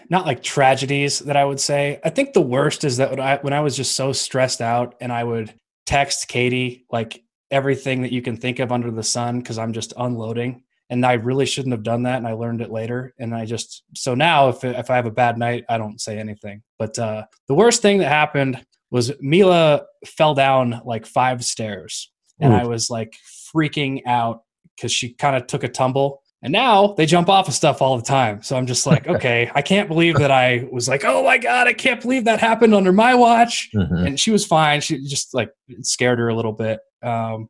[0.08, 2.00] not like tragedies that I would say.
[2.04, 4.94] I think the worst is that when I when I was just so stressed out
[5.00, 5.54] and I would
[5.86, 9.92] text Katie like everything that you can think of under the sun because I'm just
[9.96, 10.62] unloading.
[10.88, 13.14] And I really shouldn't have done that, and I learned it later.
[13.18, 16.18] And I just so now if if I have a bad night, I don't say
[16.18, 16.62] anything.
[16.78, 22.52] But uh, the worst thing that happened was Mila fell down like five stairs, and
[22.52, 22.56] Ooh.
[22.56, 23.14] I was like
[23.54, 24.42] freaking out
[24.76, 26.22] because she kind of took a tumble.
[26.42, 28.42] And now they jump off of stuff all the time.
[28.42, 31.66] So I'm just like, okay, I can't believe that I was like, oh my God,
[31.66, 33.68] I can't believe that happened under my watch.
[33.74, 34.06] Mhm.
[34.06, 34.80] And she was fine.
[34.80, 35.50] She just like
[35.82, 36.80] scared her a little bit.
[37.02, 37.48] Um,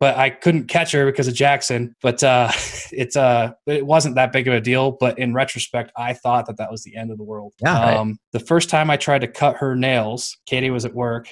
[0.00, 1.94] but I couldn't catch her because of Jackson.
[2.02, 2.50] But uh,
[2.92, 4.92] it's uh, it wasn't that big of a deal.
[4.92, 7.54] But in retrospect, I thought that that was the end of the world.
[7.60, 7.96] Yeah, right.
[7.96, 11.28] Um, the first time I tried to cut her nails, Katie was at work,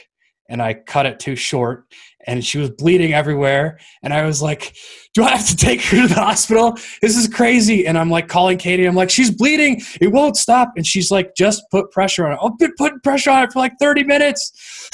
[0.49, 1.85] and I cut it too short,
[2.27, 3.79] and she was bleeding everywhere.
[4.03, 4.75] And I was like,
[5.15, 6.77] "Do I have to take her to the hospital?
[7.03, 8.85] This is crazy." And I'm like calling Katie.
[8.85, 9.83] I'm like, "She's bleeding.
[10.01, 12.39] It won't stop." And she's like, "Just put pressure on it.
[12.43, 14.91] I've been putting pressure on it for like 30 minutes."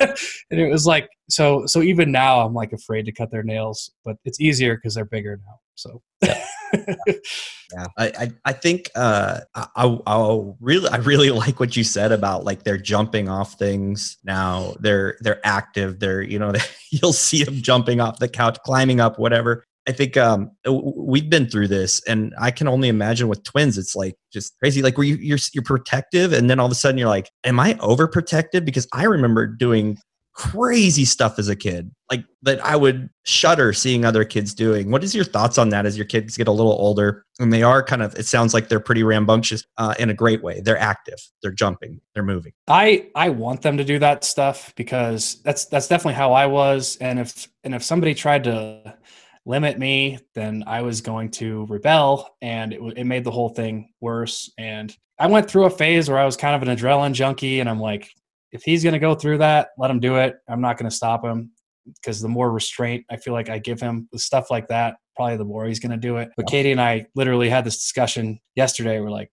[0.00, 1.66] and it was like so.
[1.66, 5.04] So even now, I'm like afraid to cut their nails, but it's easier because they're
[5.04, 5.60] bigger now.
[5.78, 6.02] So.
[6.22, 11.84] yeah i i, I think uh I, I i'll really i really like what you
[11.84, 16.52] said about like they're jumping off things now they're they're active they're you know
[16.90, 21.48] you'll see them jumping off the couch climbing up whatever I think um, we've been
[21.48, 24.82] through this, and I can only imagine with twins, it's like just crazy.
[24.82, 27.58] Like where you, you're you're protective, and then all of a sudden you're like, "Am
[27.58, 29.96] I overprotective?" Because I remember doing
[30.38, 34.88] crazy stuff as a kid, like that I would shudder seeing other kids doing.
[34.88, 37.64] What is your thoughts on that as your kids get a little older and they
[37.64, 38.14] are kind of?
[38.14, 40.60] It sounds like they're pretty rambunctious uh, in a great way.
[40.60, 42.52] They're active, they're jumping, they're moving.
[42.68, 46.96] I I want them to do that stuff because that's that's definitely how I was.
[47.00, 48.96] And if and if somebody tried to
[49.44, 53.90] limit me, then I was going to rebel, and it, it made the whole thing
[54.00, 54.52] worse.
[54.56, 57.68] And I went through a phase where I was kind of an adrenaline junkie, and
[57.68, 58.08] I'm like,
[58.52, 60.36] if he's going to go through that, let him do it.
[60.48, 61.52] I'm not going to stop him
[61.96, 65.36] because the more restraint I feel like I give him with stuff like that, probably
[65.36, 66.30] the more he's going to do it.
[66.36, 69.00] But Katie and I literally had this discussion yesterday.
[69.00, 69.30] We're like,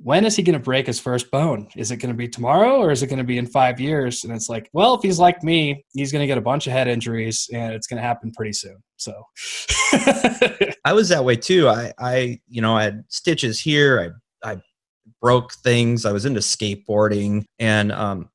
[0.00, 1.68] when is he going to break his first bone?
[1.74, 4.22] Is it going to be tomorrow or is it going to be in five years?
[4.22, 6.72] And it's like, well, if he's like me, he's going to get a bunch of
[6.72, 8.76] head injuries and it's going to happen pretty soon.
[8.96, 9.12] So
[10.84, 11.68] I was that way too.
[11.68, 14.14] I, I, you know, I had stitches here.
[14.44, 14.62] I, I
[15.20, 16.04] broke things.
[16.06, 18.30] I was into skateboarding and, um,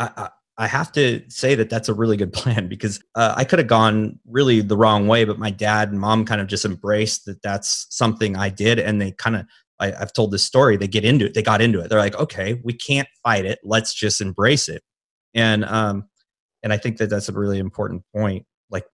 [0.00, 3.58] I, I have to say that that's a really good plan because uh, I could
[3.58, 7.24] have gone really the wrong way, but my dad and mom kind of just embraced
[7.26, 9.46] that that's something I did, and they kind of
[9.80, 10.76] I, have told this story.
[10.76, 11.34] They get into it.
[11.34, 11.88] They got into it.
[11.88, 13.58] They're like, okay, we can't fight it.
[13.64, 14.82] Let's just embrace it.
[15.34, 16.08] And um,
[16.62, 18.44] and I think that that's a really important point.
[18.68, 18.84] Like,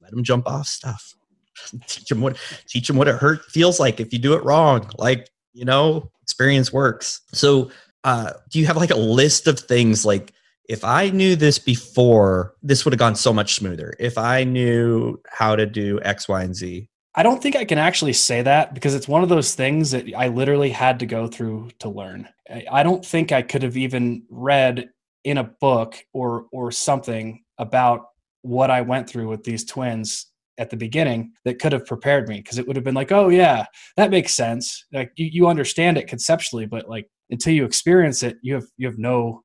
[0.00, 1.14] let them jump off stuff.
[1.86, 4.90] teach them what teach them what it hurt feels like if you do it wrong.
[4.98, 7.20] Like, you know, experience works.
[7.32, 7.70] So,
[8.04, 10.32] uh, do you have like a list of things like?
[10.68, 13.94] If I knew this before, this would have gone so much smoother.
[13.98, 17.78] If I knew how to do X, Y, and Z, I don't think I can
[17.78, 21.26] actually say that because it's one of those things that I literally had to go
[21.26, 22.28] through to learn.
[22.70, 24.88] I don't think I could have even read
[25.24, 28.06] in a book or or something about
[28.42, 30.26] what I went through with these twins
[30.58, 33.28] at the beginning that could have prepared me because it would have been like, oh
[33.28, 34.84] yeah, that makes sense.
[34.92, 38.86] Like you, you understand it conceptually, but like until you experience it, you have you
[38.86, 39.42] have no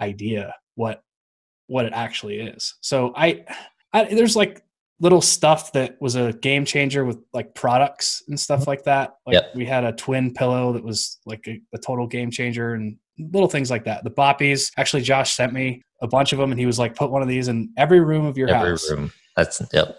[0.00, 1.02] idea what
[1.66, 2.74] what it actually is.
[2.80, 3.44] So I,
[3.92, 4.62] I there's like
[5.00, 8.70] little stuff that was a game changer with like products and stuff mm-hmm.
[8.70, 9.14] like that.
[9.26, 9.54] Like yep.
[9.54, 13.48] we had a twin pillow that was like a, a, total game changer and little
[13.48, 14.04] things like that.
[14.04, 17.10] The boppies, actually, Josh sent me a bunch of them and he was like, put
[17.10, 18.90] one of these in every room of your every house.
[18.90, 19.10] Room.
[19.36, 19.96] That's yep.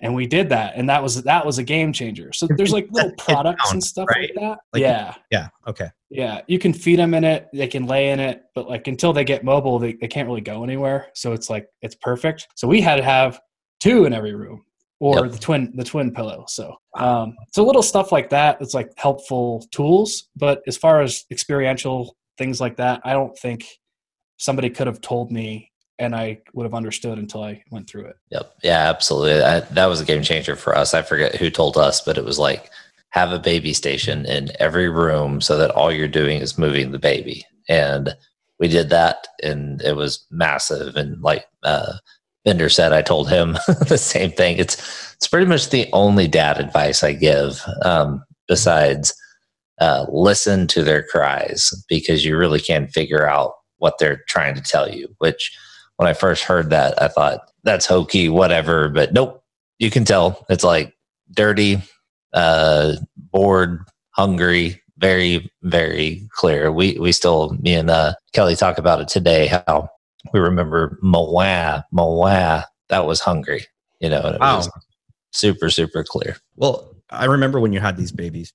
[0.00, 2.32] And we did that, and that was that was a game changer.
[2.32, 4.30] So there's like little products and stuff right.
[4.34, 4.58] like that.
[4.72, 6.40] Like, yeah, yeah, okay, yeah.
[6.46, 9.24] You can feed them in it, they can lay in it, but like until they
[9.24, 11.08] get mobile, they, they can't really go anywhere.
[11.14, 12.48] So it's like it's perfect.
[12.54, 13.40] So we had to have
[13.80, 14.64] two in every room
[15.02, 15.32] or yep.
[15.32, 19.66] the twin the twin pillow so um, so little stuff like that it's like helpful
[19.72, 23.66] tools but as far as experiential things like that i don't think
[24.38, 28.16] somebody could have told me and i would have understood until i went through it.
[28.30, 28.54] Yep.
[28.62, 29.42] Yeah absolutely.
[29.42, 30.94] I, that was a game changer for us.
[30.94, 32.70] I forget who told us but it was like
[33.12, 36.98] have a baby station in every room so that all you're doing is moving the
[36.98, 37.44] baby.
[37.68, 38.14] And
[38.58, 40.96] we did that and it was massive.
[40.96, 41.94] And like uh,
[42.44, 43.52] Bender said, I told him
[43.88, 44.56] the same thing.
[44.56, 49.14] It's it's pretty much the only dad advice I give, um, besides
[49.80, 54.62] uh, listen to their cries because you really can't figure out what they're trying to
[54.62, 55.14] tell you.
[55.18, 55.56] Which,
[56.02, 58.88] when I first heard that, I thought that's hokey, whatever.
[58.88, 59.44] But nope,
[59.78, 60.92] you can tell it's like
[61.30, 61.80] dirty,
[62.32, 62.94] uh,
[63.30, 64.82] bored, hungry.
[64.98, 66.72] Very, very clear.
[66.72, 69.46] We we still me and uh, Kelly talk about it today.
[69.46, 69.88] How
[70.32, 73.64] we remember Moa, Moa, that was hungry,
[74.00, 74.56] you know, and it wow.
[74.56, 74.70] was
[75.30, 76.36] super, super clear.
[76.56, 78.52] Well, I remember when you had these babies.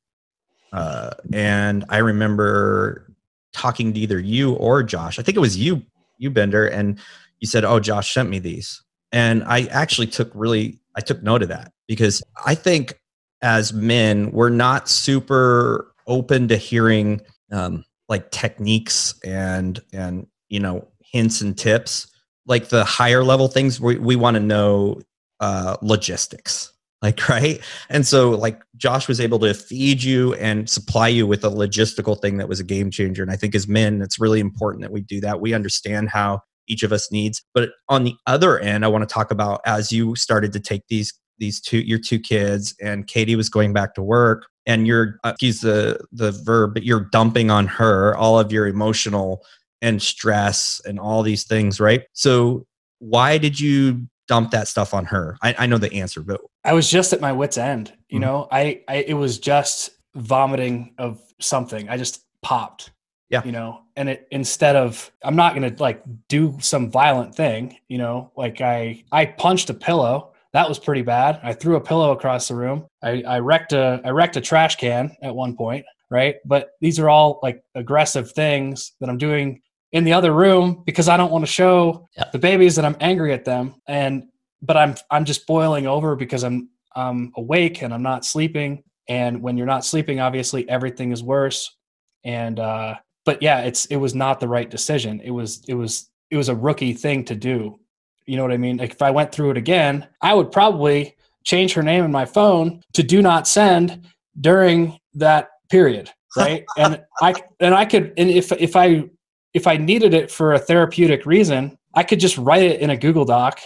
[0.74, 3.14] Uh, and I remember
[3.54, 5.18] talking to either you or Josh.
[5.18, 5.82] I think it was you,
[6.18, 7.00] you Bender, and
[7.40, 11.44] you said, "Oh, Josh sent me these." And I actually took really I took note
[11.44, 13.00] of that because I think
[13.42, 17.22] as men, we're not super open to hearing
[17.52, 22.08] um, like techniques and and you know hints and tips.
[22.46, 25.02] Like the higher level things, we, we want to know
[25.40, 26.72] uh, logistics
[27.02, 31.44] like right and so like josh was able to feed you and supply you with
[31.44, 34.40] a logistical thing that was a game changer and i think as men it's really
[34.40, 38.16] important that we do that we understand how each of us needs but on the
[38.26, 41.80] other end i want to talk about as you started to take these these two
[41.80, 46.00] your two kids and katie was going back to work and you're uh, excuse the
[46.12, 49.44] the verb but you're dumping on her all of your emotional
[49.82, 52.04] and stress and all these things, right?
[52.14, 52.66] So
[53.00, 55.38] why did you dump that stuff on her?
[55.42, 57.94] I, I know the answer, but I was just at my wits' end.
[58.10, 58.26] You mm-hmm.
[58.26, 61.90] know, I, I it was just vomiting of something.
[61.90, 62.92] I just popped.
[63.30, 63.44] Yeah.
[63.44, 67.98] You know, and it instead of I'm not gonna like do some violent thing, you
[67.98, 70.34] know, like I I punched a pillow.
[70.54, 71.40] That was pretty bad.
[71.44, 72.86] I threw a pillow across the room.
[73.04, 76.36] I, I wrecked a I wrecked a trash can at one point, right?
[76.46, 81.10] But these are all like aggressive things that I'm doing in the other room because
[81.10, 82.26] I don't want to show Yeah.
[82.32, 83.76] the babies that I'm angry at them.
[83.88, 84.24] And
[84.62, 88.84] but I'm I'm just boiling over because I'm I'm awake and I'm not sleeping.
[89.10, 91.76] And when you're not sleeping, obviously everything is worse.
[92.24, 92.96] And uh
[93.28, 95.20] but yeah, it's it was not the right decision.
[95.22, 97.78] It was it was it was a rookie thing to do.
[98.26, 98.78] You know what I mean?
[98.78, 101.14] Like if I went through it again, I would probably
[101.44, 104.08] change her name in my phone to do not send
[104.40, 106.64] during that period, right?
[106.78, 109.10] and I and I could and if if I
[109.54, 112.98] if I needed it for a therapeutic reason, I could just write it in a
[112.98, 113.60] Google Doc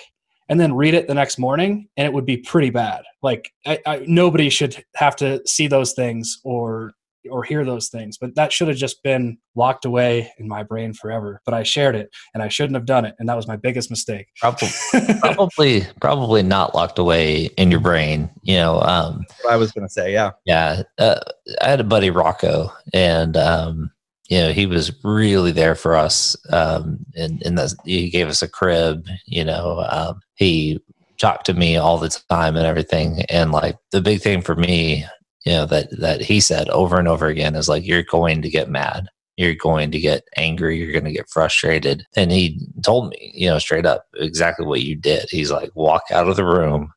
[0.50, 3.04] and then read it the next morning, and it would be pretty bad.
[3.22, 6.94] Like I, I, nobody should have to see those things or
[7.30, 10.94] or hear those things, but that should have just been locked away in my brain
[10.94, 11.42] forever.
[11.46, 13.90] But I shared it, and I shouldn't have done it, and that was my biggest
[13.90, 14.28] mistake.
[14.40, 14.70] Probably,
[15.20, 18.30] probably, probably not locked away in your brain.
[18.44, 20.32] You know, um, I was going to say, yeah.
[20.46, 20.84] yeah.
[20.98, 21.20] Uh,
[21.62, 23.92] I had a buddy Rocco, and um,
[24.30, 26.36] you know, he was really there for us.
[26.52, 29.06] Um, and and the, he gave us a crib.
[29.26, 30.80] You know, um, he
[31.22, 33.22] talked to me all the time and everything.
[33.30, 35.06] And like the big thing for me,
[35.46, 38.50] you know, that that he said over and over again is like, you're going to
[38.50, 39.08] get mad.
[39.38, 40.78] You're going to get angry.
[40.78, 42.06] You're going to get frustrated.
[42.16, 45.28] And he told me, you know, straight up exactly what you did.
[45.30, 46.94] He's like, walk out of the room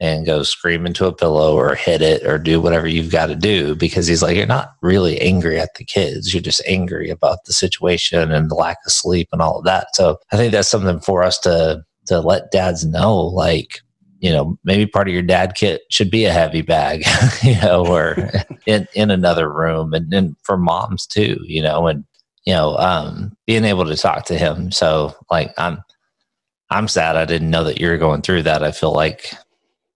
[0.00, 3.36] and go scream into a pillow or hit it or do whatever you've got to
[3.36, 6.32] do because he's like, you're not really angry at the kids.
[6.32, 9.88] You're just angry about the situation and the lack of sleep and all of that.
[9.94, 13.80] So I think that's something for us to to let dads know, like,
[14.20, 17.04] you know, maybe part of your dad kit should be a heavy bag,
[17.42, 18.30] you know, or
[18.66, 22.04] in, in another room and then for moms too, you know, and
[22.44, 24.70] you know, um, being able to talk to him.
[24.70, 25.82] So like I'm
[26.70, 28.62] I'm sad I didn't know that you were going through that.
[28.62, 29.32] I feel like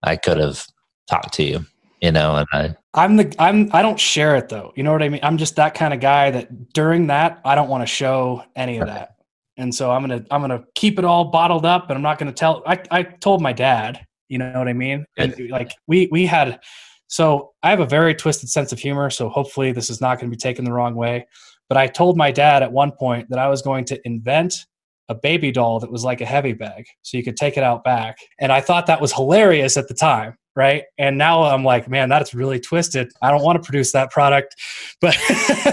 [0.02, 0.64] I could have
[1.08, 1.66] talked to you,
[2.00, 4.72] you know, and I I'm the I'm I don't share it though.
[4.76, 5.20] You know what I mean?
[5.22, 8.78] I'm just that kind of guy that during that I don't want to show any
[8.78, 9.16] of that.
[9.56, 12.32] And so I'm gonna I'm gonna keep it all bottled up and I'm not gonna
[12.32, 15.04] tell I, I told my dad, you know what I mean?
[15.16, 16.60] And like we we had
[17.06, 20.30] so I have a very twisted sense of humor, so hopefully this is not gonna
[20.30, 21.26] be taken the wrong way.
[21.68, 24.66] But I told my dad at one point that I was going to invent
[25.08, 27.82] a baby doll that was like a heavy bag so you could take it out
[27.82, 28.18] back.
[28.38, 30.82] And I thought that was hilarious at the time right?
[30.98, 33.12] And now I'm like, man, that's really twisted.
[33.22, 34.56] I don't want to produce that product.
[35.00, 35.16] But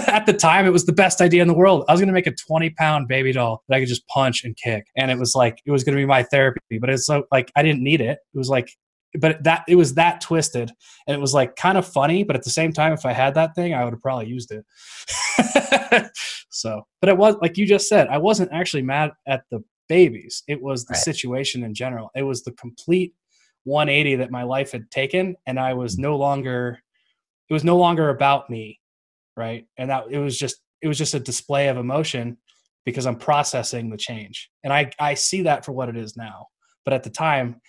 [0.08, 1.84] at the time, it was the best idea in the world.
[1.88, 4.44] I was going to make a 20 pound baby doll that I could just punch
[4.44, 4.86] and kick.
[4.96, 6.60] And it was like, it was going to be my therapy.
[6.80, 8.20] But it's so like, I didn't need it.
[8.32, 8.70] It was like,
[9.18, 10.70] but that it was that twisted
[11.06, 13.34] and it was like kind of funny but at the same time if i had
[13.34, 14.62] that thing i would have probably used it
[16.50, 20.42] so but it was like you just said i wasn't actually mad at the babies
[20.48, 21.02] it was the Right.
[21.02, 23.14] situation in general it was the complete
[23.66, 26.80] 180 that my life had taken and i was no longer
[27.48, 28.80] it was no longer about me
[29.36, 29.66] right?
[29.76, 32.38] And that it was just it was just a display of emotion
[32.84, 34.50] because i'm processing the change.
[34.64, 36.46] And i i see that for what it is now.
[36.84, 37.60] But at the time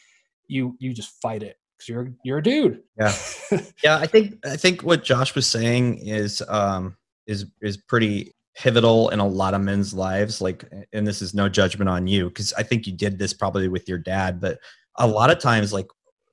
[0.47, 2.81] you you just fight it because you're you're a dude.
[2.97, 3.13] Yeah.
[3.83, 9.10] Yeah, I think I think what Josh was saying is um is is pretty pivotal
[9.10, 10.41] in a lot of men's lives.
[10.41, 13.67] Like and this is no judgment on you cuz I think you did this probably
[13.67, 14.60] with your dad but
[14.97, 15.88] a lot of times like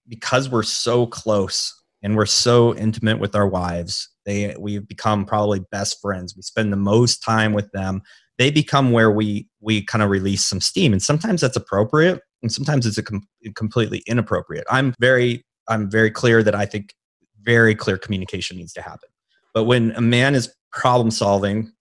[0.09, 5.61] because we're so close and we're so intimate with our wives they we've become probably
[5.71, 6.35] best friends.
[6.37, 8.03] We spend the most time with them.
[8.39, 10.93] They become where we we kind of release some steam.
[10.93, 14.65] And sometimes that's appropriate and sometimes it's a com- completely inappropriate.
[14.71, 16.95] I'm very i'm very clear that i think
[17.41, 19.09] very clear communication needs to happen.
[19.53, 21.73] But when a man is problem solving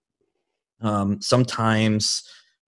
[0.81, 2.23] um, sometimes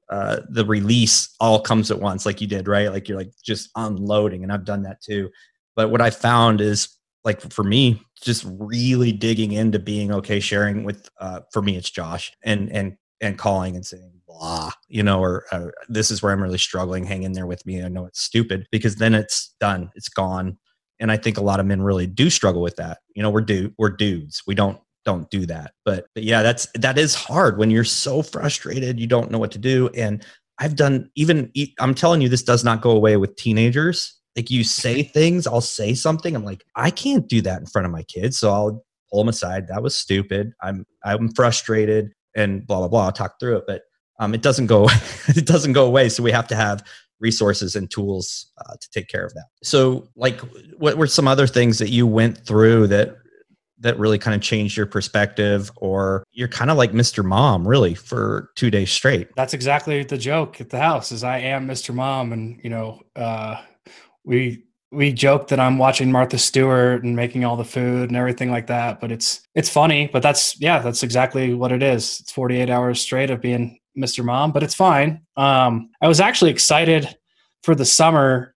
[0.10, 2.92] uh, the release all comes at once like you did right?
[2.92, 5.30] Like you're like just unloading and i've done that too.
[5.76, 6.90] But what i found is
[7.24, 11.90] like for me just really digging into being okay sharing with uh, for me it's
[11.90, 16.32] josh and and and calling and saying blah you know or, or this is where
[16.32, 17.04] i'm really struggling.
[17.06, 17.84] Hang in there with me.
[17.84, 19.92] I know it's stupid because then it's done.
[19.96, 20.58] It's gone.
[21.00, 23.00] And i think a lot of men really do struggle with that.
[23.16, 24.44] You know we're du- we're dudes.
[24.48, 25.74] We don't don't do that.
[25.86, 29.52] But, but yeah that's that is hard when you're so frustrated you don't know what
[29.52, 29.90] to do.
[29.96, 30.26] And
[30.60, 34.20] i've done even I'm telling you this does not go away with teenagers.
[34.36, 37.86] Like you say things i'll say something i'm like i can't do that in front
[37.86, 38.40] of my kids.
[38.40, 39.68] So i'll pull them aside.
[39.68, 40.54] That was stupid.
[40.62, 43.64] I'm i'm frustrated and blah blah blah i'll talk through it.
[43.68, 43.84] But
[44.18, 44.88] um, it doesn't go
[45.28, 46.10] it doesn't go away.
[46.10, 46.84] So we have to have
[47.20, 49.46] resources and tools uh, to take care of that.
[49.64, 50.40] So like
[50.78, 53.18] what were some other things that you went through that
[53.80, 57.94] that really kind of changed your perspective or you're kind of like mr mom really
[57.94, 61.94] for two days straight that's exactly the joke at the house is i am mr
[61.94, 63.62] mom and you know uh
[64.24, 68.50] we we joke that i'm watching martha stewart and making all the food and everything
[68.50, 72.32] like that but it's it's funny but that's yeah that's exactly what it is it's
[72.32, 74.24] 48 hours straight of being Mr.
[74.24, 75.22] Mom, but it's fine.
[75.38, 77.16] Um, I was actually excited
[77.64, 78.54] for the summer,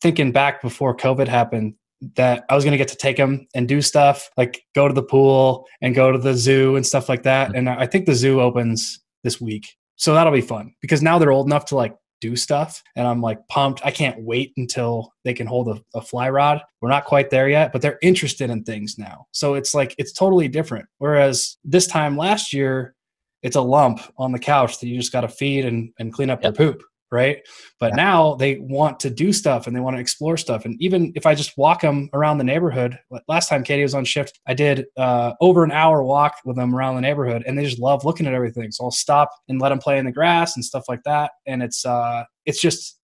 [0.00, 1.74] thinking back before COVID happened,
[2.16, 4.94] that I was going to get to take him and do stuff like go to
[4.94, 7.48] the pool and go to the zoo and stuff like that.
[7.48, 7.56] Mm-hmm.
[7.56, 9.66] And I think the zoo opens this week.
[9.96, 12.82] So that'll be fun because now they're old enough to like do stuff.
[12.96, 13.80] And I'm like pumped.
[13.84, 16.62] I can't wait until they can hold a, a, fly rod.
[16.80, 19.26] We're not quite there yet, but they're interested in things now.
[19.32, 20.86] So it's like, it's totally different.
[20.98, 22.94] Whereas this time last year,
[23.42, 26.30] it's a lump on the couch that you just got to feed and, and clean
[26.30, 26.54] up yep.
[26.54, 27.38] their poop right?
[27.78, 28.04] But yeah.
[28.04, 30.64] now they want to do stuff and they want to explore stuff.
[30.64, 32.98] And even if I just walk them around the neighborhood,
[33.28, 36.74] last time Katie was on shift, I did uh, over an hour walk with them
[36.74, 38.70] around the neighborhood, and they just love looking at everything.
[38.72, 41.32] So I'll stop and let them play in the grass and stuff like that.
[41.46, 42.98] And it's uh, it's just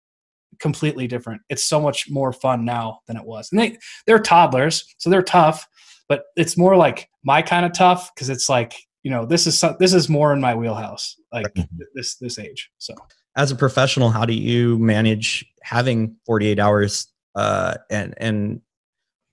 [0.60, 1.42] completely different.
[1.50, 3.50] It's so much more fun now than it was.
[3.52, 3.78] And they
[4.08, 5.68] they're toddlers, so they're tough,
[6.10, 9.64] but it's more like my kind of tough because it's like you know this is
[9.80, 11.48] this is more in my wheelhouse like
[11.96, 12.94] this this age so
[13.36, 18.62] as a professional, how do you manage having 48 hours uh, and and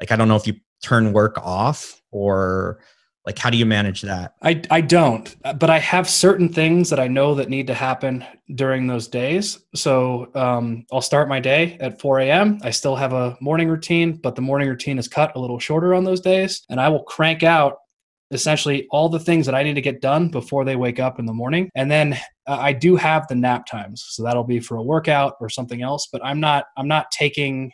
[0.01, 2.78] like I don't know if you turn work off or
[3.26, 4.34] like how do you manage that?
[4.42, 8.24] I i don't but i have certain things that i know that need to happen
[8.55, 9.59] during those days.
[9.74, 14.12] So um, i'll start my day at 4 a.m i still have a morning routine
[14.12, 17.03] but the morning routine is cut a little shorter on those days and i will
[17.03, 17.78] crank out
[18.31, 21.26] essentially all the things that I need to get done before they wake up in
[21.26, 21.70] the morning.
[21.74, 22.14] And then
[22.47, 24.05] uh, I do have the nap times.
[24.11, 27.72] So that'll be for a workout or something else, but I'm not I'm not taking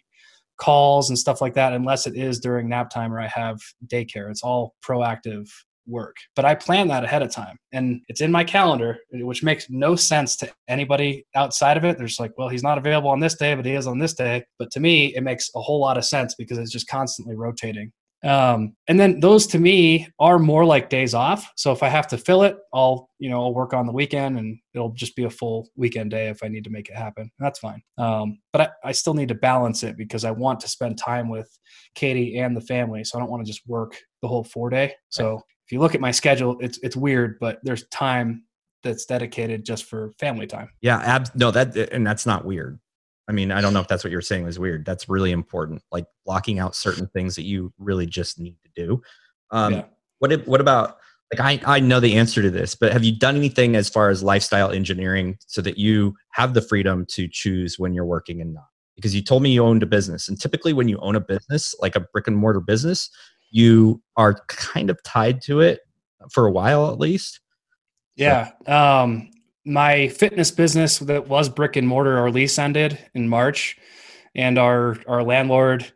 [0.56, 4.30] calls and stuff like that unless it is during nap time or I have daycare.
[4.30, 5.48] It's all proactive
[5.86, 6.16] work.
[6.34, 9.96] But I plan that ahead of time and it's in my calendar, which makes no
[9.96, 11.98] sense to anybody outside of it.
[11.98, 14.44] There's like, well, he's not available on this day, but he is on this day.
[14.58, 17.92] But to me, it makes a whole lot of sense because it's just constantly rotating.
[18.24, 21.50] Um, and then those to me are more like days off.
[21.56, 24.38] So if I have to fill it, I'll you know I'll work on the weekend,
[24.38, 27.30] and it'll just be a full weekend day if I need to make it happen.
[27.38, 27.82] That's fine.
[27.98, 31.28] Um, but I, I still need to balance it because I want to spend time
[31.28, 31.56] with
[31.94, 33.04] Katie and the family.
[33.04, 34.94] So I don't want to just work the whole four day.
[35.10, 38.44] So if you look at my schedule, it's it's weird, but there's time
[38.82, 40.68] that's dedicated just for family time.
[40.80, 42.78] Yeah, ab- no, that and that's not weird.
[43.28, 44.84] I mean, I don't know if that's what you're saying was weird.
[44.84, 45.82] That's really important.
[45.90, 49.02] Like blocking out certain things that you really just need to do.
[49.50, 49.84] Um, yeah.
[50.18, 50.98] What if, what about
[51.32, 54.10] like I I know the answer to this, but have you done anything as far
[54.10, 58.54] as lifestyle engineering so that you have the freedom to choose when you're working and
[58.54, 58.66] not?
[58.96, 61.74] Because you told me you owned a business, and typically when you own a business,
[61.80, 63.10] like a brick and mortar business,
[63.50, 65.80] you are kind of tied to it
[66.30, 67.40] for a while at least.
[68.16, 68.50] Yeah.
[68.66, 69.30] Um,
[69.64, 73.76] my fitness business that was brick and mortar, our lease ended in March,
[74.34, 75.90] and our our landlord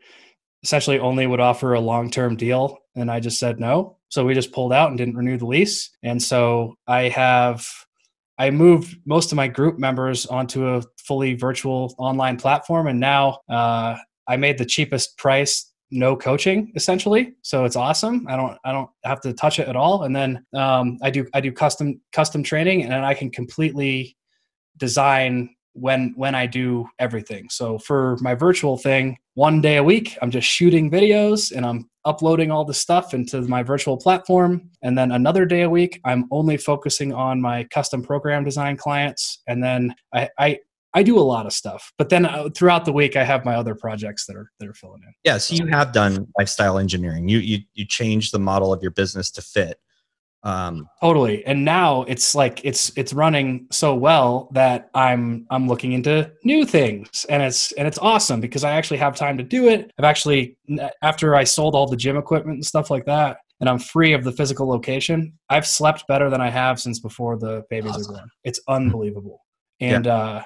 [0.63, 3.97] essentially only would offer a long term deal, and I just said no.
[4.11, 7.67] So we just pulled out and didn't renew the lease, and so I have
[8.39, 13.41] I moved most of my group members onto a fully virtual online platform, and now
[13.49, 13.97] uh,
[14.27, 17.35] I made the cheapest price no coaching essentially.
[17.43, 18.27] So it's awesome.
[18.29, 20.05] I don't i don't have to touch it at all.
[20.05, 24.17] And then um, i do i do custom custom training and then i can completely
[24.77, 27.49] design when when i do everything.
[27.51, 31.89] So for my virtual thing one day a week i'm just shooting videos and i'm
[32.05, 34.71] uploading all the stuff into my virtual platform.
[34.83, 39.43] And then another day a week i'm only focusing on my custom program design clients.
[39.47, 40.59] And then i, I
[40.95, 43.55] I do a lot of stuff, but then uh, throughout the week I have my
[43.55, 45.13] other projects that are that are filling in.
[45.25, 47.29] Yeah, so you have done lifestyle engineering.
[47.29, 49.79] You you you changed the model of your business to fit.
[50.45, 55.93] Um, totally, and now it's like it's it's running so well that I'm I'm looking
[55.93, 59.69] into new things, and it's and it's awesome because I actually have time to do
[59.69, 59.93] it.
[59.99, 60.57] I've actually
[61.03, 64.25] after I sold all the gym equipment and stuff like that, and I'm free of
[64.25, 65.33] the physical location.
[65.51, 68.15] I've slept better than I have since before the babies awesome.
[68.15, 68.31] are born.
[68.45, 69.45] It's unbelievable.
[69.81, 70.15] And yeah.
[70.15, 70.43] uh,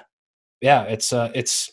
[0.63, 1.69] yeah, it's uh, it's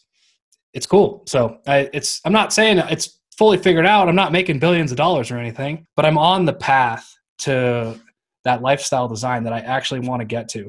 [0.75, 1.23] it's cool.
[1.27, 4.09] So I, it's I'm not saying it's fully figured out.
[4.09, 7.99] I'm not making billions of dollars or anything, but I'm on the path to
[8.45, 10.69] that lifestyle design that I actually want to get to.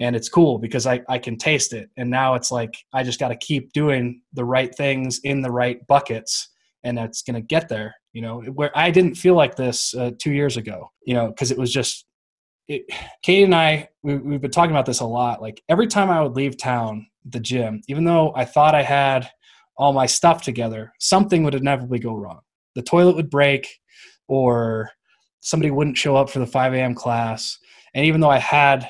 [0.00, 1.88] And it's cool because I, I can taste it.
[1.96, 5.52] And now it's like I just got to keep doing the right things in the
[5.52, 6.48] right buckets
[6.82, 7.94] and it's going to get there.
[8.12, 11.52] You know, where I didn't feel like this uh, two years ago, you know, because
[11.52, 12.04] it was just,
[12.68, 12.84] it,
[13.22, 15.42] Kate and I, we, we've been talking about this a lot.
[15.42, 19.30] Like every time I would leave town, the gym, even though I thought I had
[19.76, 22.40] all my stuff together, something would inevitably go wrong.
[22.74, 23.68] The toilet would break,
[24.28, 24.90] or
[25.40, 26.94] somebody wouldn't show up for the 5 a.m.
[26.94, 27.58] class.
[27.94, 28.88] And even though I had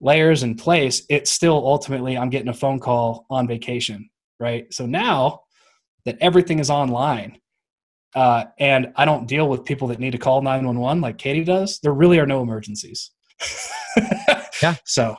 [0.00, 4.10] layers in place, it still ultimately I'm getting a phone call on vacation,
[4.40, 4.72] right?
[4.72, 5.42] So now
[6.04, 7.38] that everything is online,
[8.14, 11.78] uh, and I don't deal with people that need to call 911 like Katie does,
[11.80, 13.10] there really are no emergencies.
[14.62, 14.76] yeah.
[14.84, 15.16] So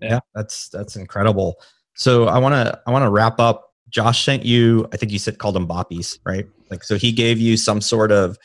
[0.00, 0.08] Yeah.
[0.14, 1.56] yeah, that's that's incredible.
[1.94, 3.62] So I want to I want to wrap up.
[3.88, 6.46] Josh sent you, I think you said called them boppies, right?
[6.70, 8.36] Like so he gave you some sort of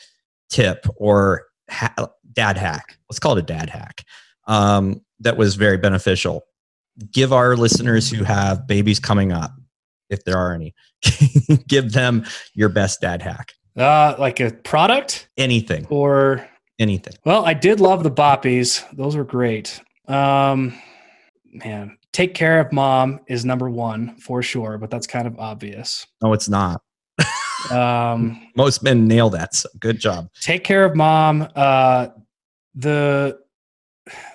[0.50, 2.96] tip or ha- dad hack.
[3.10, 4.04] Let's call it a dad hack.
[4.46, 6.42] Um, that was very beneficial.
[7.10, 9.52] Give our listeners who have babies coming up,
[10.10, 10.74] if there are any,
[11.68, 12.24] give them
[12.54, 13.52] your best dad hack.
[13.76, 16.48] Uh, like a product, anything, or
[16.78, 17.14] anything.
[17.24, 19.80] Well, I did love the boppies; those were great.
[20.08, 20.74] Um,
[21.52, 26.06] man, take care of mom is number one for sure, but that's kind of obvious.
[26.22, 26.82] No, it's not.
[27.70, 29.54] um, Most men nail that.
[29.54, 30.28] So good job.
[30.40, 31.48] Take care of mom.
[31.54, 32.08] Uh,
[32.74, 33.38] the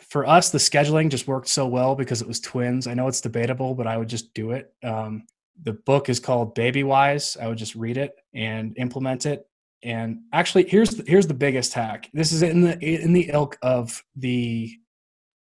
[0.09, 2.87] for us, the scheduling just worked so well because it was twins.
[2.87, 4.73] I know it's debatable, but I would just do it.
[4.83, 5.25] Um,
[5.63, 7.37] the book is called Baby Wise.
[7.41, 9.47] I would just read it and implement it.
[9.83, 12.09] And actually, here's the, here's the biggest hack.
[12.13, 14.71] This is in the in the ilk of the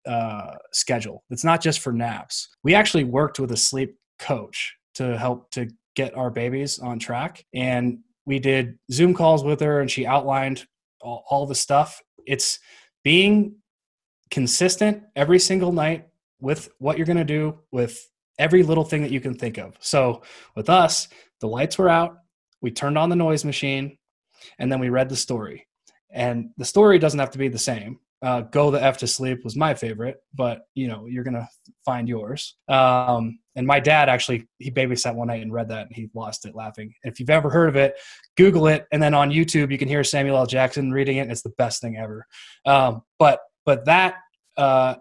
[0.07, 1.25] uh, schedule.
[1.31, 2.49] It's not just for naps.
[2.63, 7.45] We actually worked with a sleep coach to help to get our babies on track,
[7.55, 10.67] and we did Zoom calls with her, and she outlined
[11.01, 12.03] all, all the stuff.
[12.27, 12.59] It's
[13.05, 13.57] being
[14.31, 16.09] consistent every single night
[16.41, 18.09] with what you're going to do with
[18.39, 19.77] every little thing that you can think of.
[19.81, 20.23] So
[20.57, 21.09] with us,
[21.41, 22.17] the lights were out,
[22.61, 23.99] we turned on the noise machine,
[24.59, 25.67] and then we read the story.
[26.11, 27.99] And the story doesn't have to be the same.
[28.23, 31.47] Uh, Go the F to Sleep was my favorite, but you know, you're to
[31.85, 32.57] find yours.
[32.69, 36.47] Um, and my dad actually, he babysat one night and read that and he lost
[36.47, 36.95] it laughing.
[37.03, 37.97] If you've ever heard of it,
[38.37, 38.87] Google it.
[38.93, 40.47] And then on YouTube, you can hear Samuel L.
[40.47, 41.31] Jackson reading it.
[41.31, 42.27] It's the best thing ever.
[42.65, 44.15] Um, but, but that,
[44.57, 44.95] uh,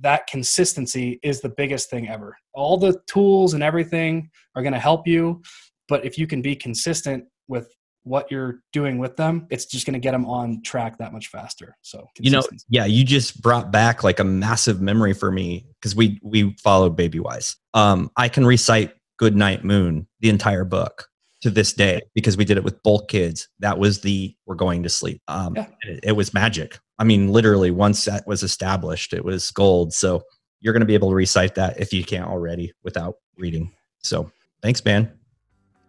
[0.00, 2.36] that consistency is the biggest thing ever.
[2.54, 5.42] All the tools and everything are going to help you.
[5.88, 7.68] But if you can be consistent with
[8.04, 11.28] what you're doing with them, it's just going to get them on track that much
[11.28, 11.76] faster.
[11.82, 15.94] So, you know, yeah, you just brought back like a massive memory for me because
[15.94, 17.56] we we followed Baby Wise.
[17.74, 21.08] Um, I can recite Good Night Moon, the entire book
[21.42, 23.48] to this day because we did it with both kids.
[23.58, 25.20] That was the we're going to sleep.
[25.28, 25.66] Um, yeah.
[25.82, 26.78] it, it was magic.
[27.00, 29.92] I mean, literally, once that was established, it was gold.
[29.92, 30.22] So
[30.60, 33.72] you're going to be able to recite that if you can't already without reading.
[34.02, 34.30] So
[34.62, 35.10] thanks, man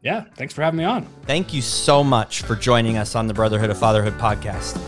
[0.01, 1.05] yeah, thanks for having me on.
[1.25, 4.79] Thank you so much for joining us on the Brotherhood of Fatherhood podcast.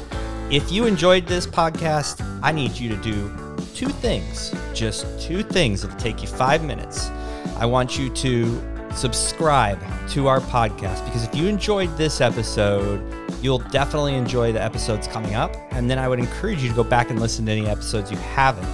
[0.51, 3.31] If you enjoyed this podcast, I need you to do
[3.75, 5.83] two things, just two things.
[5.83, 7.09] It'll take you five minutes.
[7.57, 8.59] I want you to
[8.95, 9.79] subscribe
[10.09, 13.01] to our podcast because if you enjoyed this episode,
[13.41, 15.55] you'll definitely enjoy the episodes coming up.
[15.71, 18.17] And then I would encourage you to go back and listen to any episodes you
[18.17, 18.67] haven't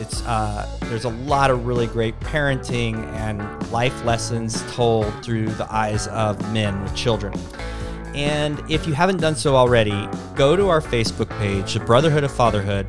[0.00, 5.72] it's uh, there's a lot of really great parenting and life lessons told through the
[5.72, 7.38] eyes of men with children.
[8.14, 12.32] And if you haven't done so already, go to our Facebook page, the Brotherhood of
[12.32, 12.86] Fatherhood,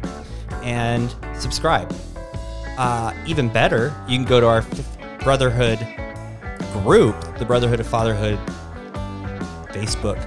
[0.63, 1.93] and subscribe.
[2.77, 4.65] Uh, even better, you can go to our
[5.19, 5.79] Brotherhood
[6.73, 8.39] group, the Brotherhood of Fatherhood
[9.73, 10.19] Facebook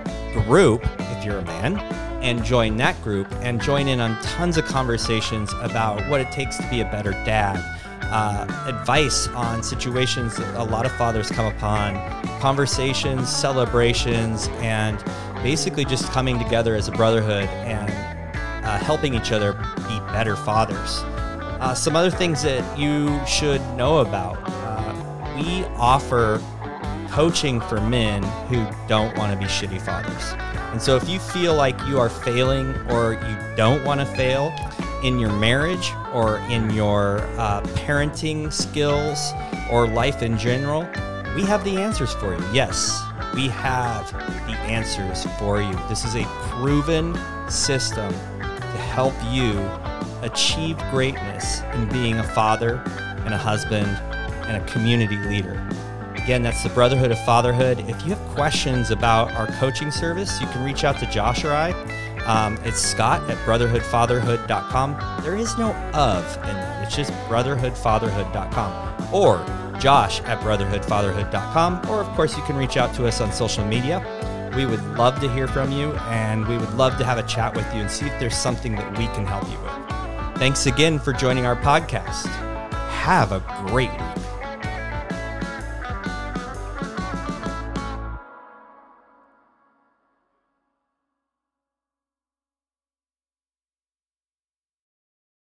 [0.46, 1.78] group, if you're a man
[2.24, 6.56] and join that group and join in on tons of conversations about what it takes
[6.56, 7.62] to be a better dad.
[8.04, 11.94] Uh, advice on situations that a lot of fathers come upon,
[12.40, 15.04] conversations, celebrations, and
[15.42, 17.90] basically just coming together as a brotherhood and
[18.64, 19.52] uh, helping each other
[19.88, 21.02] be better fathers.
[21.60, 24.36] Uh, some other things that you should know about
[25.34, 26.40] we offer
[27.10, 30.34] coaching for men who don't want to be shitty fathers.
[30.72, 34.52] And so if you feel like you are failing or you don't want to fail
[35.04, 39.32] in your marriage or in your uh, parenting skills
[39.70, 40.80] or life in general,
[41.36, 42.44] we have the answers for you.
[42.52, 43.00] Yes,
[43.34, 45.72] we have the answers for you.
[45.88, 47.16] This is a proven
[47.48, 48.10] system
[48.40, 49.52] to help you
[50.22, 52.82] achieve greatness in being a father
[53.24, 53.88] and a husband
[54.46, 55.66] and a community leader.
[56.14, 57.80] Again, that's the Brotherhood of Fatherhood.
[57.80, 61.52] If you have questions about our coaching service, you can reach out to Josh or
[61.52, 61.72] I.
[62.24, 65.22] Um, it's Scott at brotherhoodfatherhood.com.
[65.22, 66.86] There is no of in that.
[66.86, 69.44] It's just brotherhoodfatherhood.com or
[69.78, 71.90] Josh at brotherhoodfatherhood.com.
[71.90, 74.02] Or, of course, you can reach out to us on social media.
[74.56, 77.54] We would love to hear from you and we would love to have a chat
[77.54, 80.38] with you and see if there's something that we can help you with.
[80.38, 82.26] Thanks again for joining our podcast.
[82.88, 84.23] Have a great week.